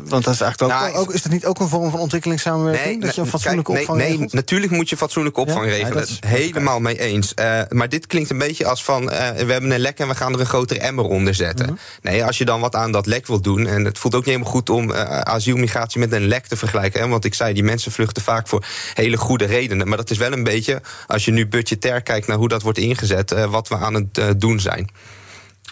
[0.03, 2.85] Want dat is eigenlijk ook, nou, ook, is dat niet ook een vorm van ontwikkelingssamenwerking?
[2.85, 4.31] Nee, dat je een fatsoenlijke kijk, opvang nee, regelt?
[4.33, 5.71] nee, natuurlijk moet je fatsoenlijke opvang Ja?
[5.71, 5.93] regelen.
[5.93, 7.33] Ja, dat is- Helemaal mee eens.
[7.69, 9.13] maar dit klinkt een beetje als van we
[9.51, 11.65] hebben een lek en we gaan er een grotere emmer onder zetten.
[11.65, 11.75] Mhm.
[12.01, 14.33] Nee, als je dan wat aan dat lek wil doen, en het voelt ook niet
[14.33, 14.93] helemaal goed om
[15.23, 17.01] asielmigratie met een lek te vergelijken.
[17.01, 19.87] Hè, want ik zei, die mensen vluchten vaak voor hele goede redenen.
[19.87, 22.77] Maar dat is wel een beetje, als je nu budgetair kijkt naar hoe dat wordt
[22.77, 24.89] ingezet, eh, wat we aan het eh, doen zijn.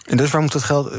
[0.06, 0.92] En dus waar moet dat geld...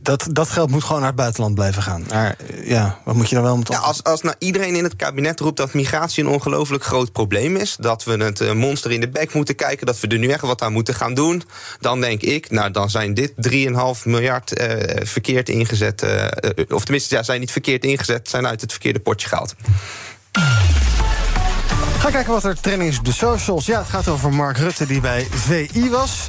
[0.00, 2.04] Dat, dat geld moet gewoon naar het buitenland blijven gaan.
[2.08, 3.68] Maar eh, ja, wat moet je dan wel met...
[3.68, 7.56] Ja, als, als nou iedereen in het kabinet roept dat migratie een ongelooflijk groot probleem
[7.56, 10.28] is, dat we het eh, monster in de bek moeten kijken, dat we er nu
[10.28, 11.42] echt wat aan moeten gaan doen,
[11.80, 16.30] dan denk ik, nou dan zijn dit 3,5 miljard eh, verkeerd ingezet, eh, eh,
[16.68, 19.54] of tenminste, ja, zijn niet verkeerd ingezet, zijn uit het verkeerde potje gehaald.
[22.02, 23.66] Ga kijken wat er trending is op de socials.
[23.66, 26.28] Ja, het gaat over Mark Rutte die bij VI was.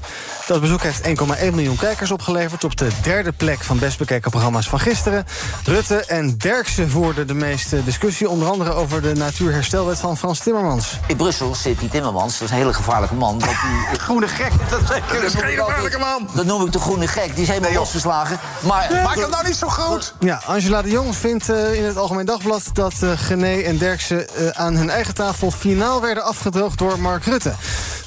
[0.53, 2.63] Dat bezoek heeft 1,1 miljoen kijkers opgeleverd...
[2.63, 5.25] op de derde plek van best bekeken programma's van gisteren.
[5.65, 8.29] Rutte en Derksen voerden de meeste discussie...
[8.29, 10.99] onder andere over de natuurherstelwet van Frans Timmermans.
[11.07, 13.39] In Brussel zit die Timmermans, dat is een hele gevaarlijke man.
[13.39, 13.99] Dat die...
[14.05, 16.29] Groene gek, dat is een hele gevaarlijke man.
[16.33, 18.39] Dat noem ik de groene gek, die is helemaal losgeslagen.
[18.59, 20.13] Maar, Maak hem nou niet zo groot.
[20.19, 22.69] Ja, Angela de Jong vindt uh, in het Algemeen Dagblad...
[22.73, 27.25] dat uh, Gené en Derksen uh, aan hun eigen tafel finaal werden afgedroogd door Mark
[27.25, 27.53] Rutte.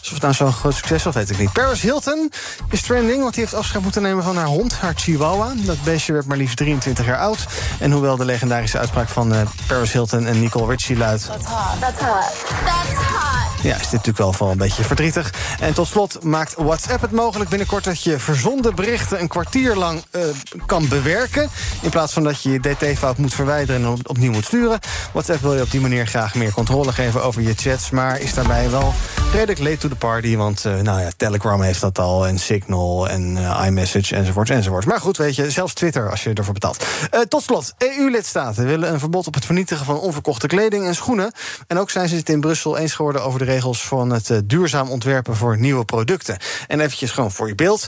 [0.07, 1.53] Dus of het nou zo'n groot succes was, weet ik niet.
[1.53, 2.31] Paris Hilton
[2.71, 5.53] is trending, want die heeft afscheid moeten nemen van haar hond, haar chihuahua.
[5.57, 7.47] Dat beestje werd maar liefst 23 jaar oud.
[7.79, 11.27] En hoewel de legendarische uitspraak van uh, Paris Hilton en Nicole Richie luidt...
[11.27, 11.57] That's hot.
[11.57, 11.81] Hot.
[11.81, 13.56] That's hot.
[13.67, 15.35] Ja, is dit natuurlijk wel wel een beetje verdrietig.
[15.61, 17.85] En tot slot maakt WhatsApp het mogelijk binnenkort...
[17.85, 20.23] dat je verzonden berichten een kwartier lang uh,
[20.67, 21.49] kan bewerken...
[21.83, 24.79] in plaats van dat je je dt-fout moet verwijderen en op, opnieuw moet sturen.
[25.13, 27.91] WhatsApp wil je op die manier graag meer controle geven over je chats...
[27.91, 28.95] maar is daarbij wel
[29.33, 30.37] redelijk late to the party...
[30.37, 34.87] want uh, nou ja, Telegram heeft dat al en Signal en uh, iMessage enzovoorts enzovoorts.
[34.87, 36.85] Maar goed, weet je, zelfs Twitter als je ervoor betaalt.
[37.29, 39.85] Tot slot, EU-lidstaten willen een verbod op het vernietigen...
[39.85, 41.33] van onverkochte kleding en schoenen.
[41.67, 44.39] En ook zijn ze het in Brussel eens geworden over de regels van het uh,
[44.45, 46.39] duurzaam ontwerpen voor nieuwe producten.
[46.67, 47.87] En eventjes gewoon voor je beeld.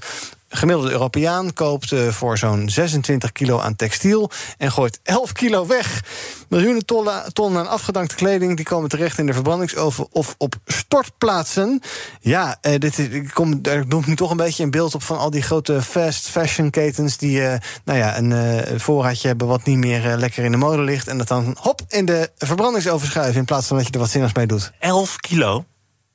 [0.48, 6.04] Gemiddelde Europeaan koopt uh, voor zo'n 26 kilo aan textiel en gooit 11 kilo weg.
[6.48, 6.84] Miljoenen
[7.32, 11.80] tonnen aan afgedankte kleding die komen terecht in de verbrandingsoven of op stortplaatsen.
[12.20, 15.18] Ja, uh, dit ik kom, daar ik nu toch een beetje een beeld op van
[15.18, 19.78] al die grote fast fashion ketens die uh, nou ja, een voorraadje hebben wat niet
[19.78, 23.44] meer lekker in de mode ligt en dat dan hop in de verbrandingsoven schuiven in
[23.44, 24.72] plaats van dat je er wat zinnigs mee doet.
[24.78, 25.64] 11 kilo?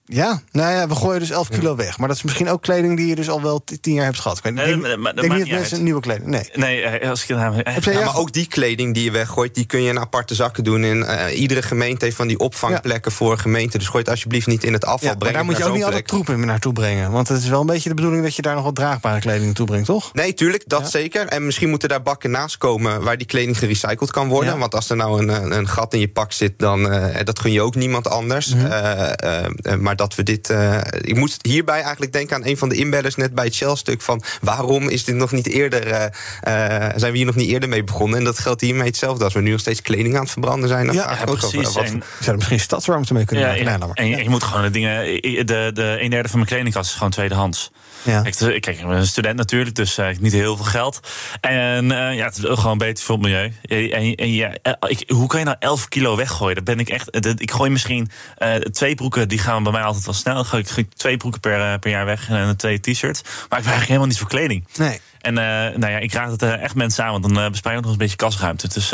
[0.06, 1.98] Ja, nou ja, we gooien dus 11 kilo weg.
[1.98, 4.38] Maar dat is misschien ook kleding die je dus al wel 10 jaar hebt gehad.
[4.38, 6.28] Ik nee, maar, maar, denk niet dat mensen een nieuwe kleding.
[6.28, 6.50] Nee.
[6.54, 9.66] Nee, als ik het nou, ja, ja, maar ook die kleding die je weggooit, die
[9.66, 10.84] kun je in aparte zakken doen.
[10.84, 13.18] In, uh, iedere gemeente heeft van die opvangplekken ja.
[13.18, 13.80] voor gemeenten.
[13.80, 15.36] Dus gooi het alsjeblieft niet in het afval ja, brengen.
[15.36, 17.12] Maar daar moet je ook niet alle troepen naartoe brengen.
[17.12, 19.46] Want het is wel een beetje de bedoeling dat je daar nog wat draagbare kleding
[19.46, 20.14] naartoe brengt, toch?
[20.14, 21.28] Nee, tuurlijk, dat zeker.
[21.28, 24.60] En misschien moeten daar bakken naast komen waar die kleding gerecycled kan worden.
[24.60, 27.52] Want als er nou een, een, gat in je pak zit, dan uh, dat gun
[27.52, 28.54] je ook niemand anders.
[28.54, 29.82] Mm -hmm.
[29.82, 30.54] maar dat we dit
[31.02, 34.24] ik moest hierbij eigenlijk denken aan een van de inbellers net bij het Shell-stuk van
[34.42, 36.02] waarom is dit nog niet eerder, uh,
[36.48, 38.18] uh, zijn we hier nog niet eerder mee begonnen?
[38.18, 39.24] En dat geldt hiermee hetzelfde.
[39.24, 41.68] Als we nu nog steeds kleding aan het verbranden zijn, dan ja, ja, ook precies.
[41.68, 41.82] over.
[41.82, 41.84] Wat...
[41.84, 43.94] En, zou er misschien stadsruimte mee kunnen ja, maken?
[43.94, 45.22] En je, je, moet gewoon de dingen.
[45.22, 47.72] De, de een derde van mijn kledingkast is gewoon tweedehands.
[48.04, 48.24] Ja.
[48.24, 51.00] Ik, kijk, ik ben een student natuurlijk, dus uh, niet heel veel geld.
[51.42, 53.54] En uh, ja, het is gewoon beter voor het milieu.
[53.92, 54.56] En, en ja,
[54.88, 56.56] ik, hoe kan je nou 11 kilo weggooien?
[56.56, 57.26] Dat ben ik echt.
[57.42, 60.40] Ik gooi misschien uh, twee broeken, die gaan bij mij altijd wel snel.
[60.40, 63.22] Ik gooi twee broeken per, per jaar weg en twee t-shirts.
[63.24, 64.68] Maar ik ben eigenlijk helemaal niet voor kleding.
[64.76, 65.02] Nee.
[65.22, 67.94] En nou ja, ik raad het echt mensen aan, want dan bespaar je ook nog
[67.94, 68.68] een beetje kasruimte.
[68.68, 68.90] Dus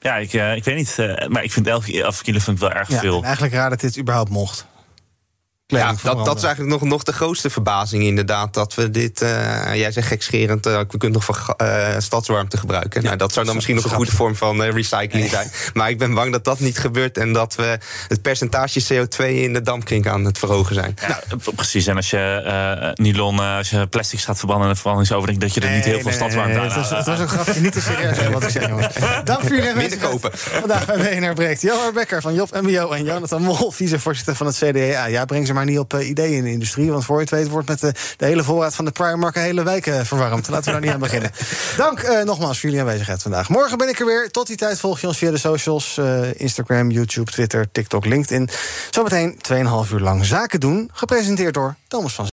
[0.00, 0.96] ja, ik, ik weet niet.
[1.28, 3.22] maar ik vind 11, 11 kilo vind ik wel erg ja, veel.
[3.22, 4.66] eigenlijk raar dat dit überhaupt mocht.
[5.66, 8.54] Ja, dat, dat is eigenlijk nog, nog de grootste verbazing inderdaad.
[8.54, 13.02] Dat we dit, eh, jij zegt gekscherend, uh, we kunnen nog voor uh, stadswarmte gebruiken.
[13.02, 15.50] nou, dat zou dan misschien nog een goede vorm van recycling zijn.
[15.74, 19.52] Maar ik ben bang dat dat niet gebeurt en dat we het percentage CO2 in
[19.52, 20.94] de dampkring aan het verhogen zijn.
[21.08, 21.22] Ja,
[21.54, 21.86] precies.
[21.86, 25.74] En als je nylon, als je plastics gaat verbannen en de verbrandingsoven, dat je er
[25.74, 28.42] niet heel veel stadswarmte aan Het was, het was een grapje, niet te serieus wat
[28.42, 28.94] ik zeg, jongens.
[29.24, 30.10] Dank voor jullie aanwezigheid.
[30.10, 30.30] kopen.
[30.34, 31.60] Vandaag bij BNR Breekt.
[31.60, 35.06] Johan Becker van Job MBO en Jonathan Mol, vicevoorzitter van het CDA.
[35.06, 36.90] Ja, breng ze maar niet op ideeën in de industrie.
[36.90, 39.42] Want voor je het weet wordt met de, de hele voorraad van de Primark een
[39.42, 40.48] hele week uh, verwarmd.
[40.48, 41.30] Laten we daar niet aan beginnen.
[41.76, 43.48] Dank uh, nogmaals voor jullie aanwezigheid vandaag.
[43.48, 44.30] Morgen ben ik er weer.
[44.30, 46.00] Tot die tijd volg je ons via de socials.
[46.36, 48.48] Instagram, YouTube, Twitter, TikTok, LinkedIn.
[48.90, 49.38] Zometeen
[49.86, 50.90] 2,5 uur lang zaken doen.
[50.92, 52.33] Gepresenteerd door Thomas van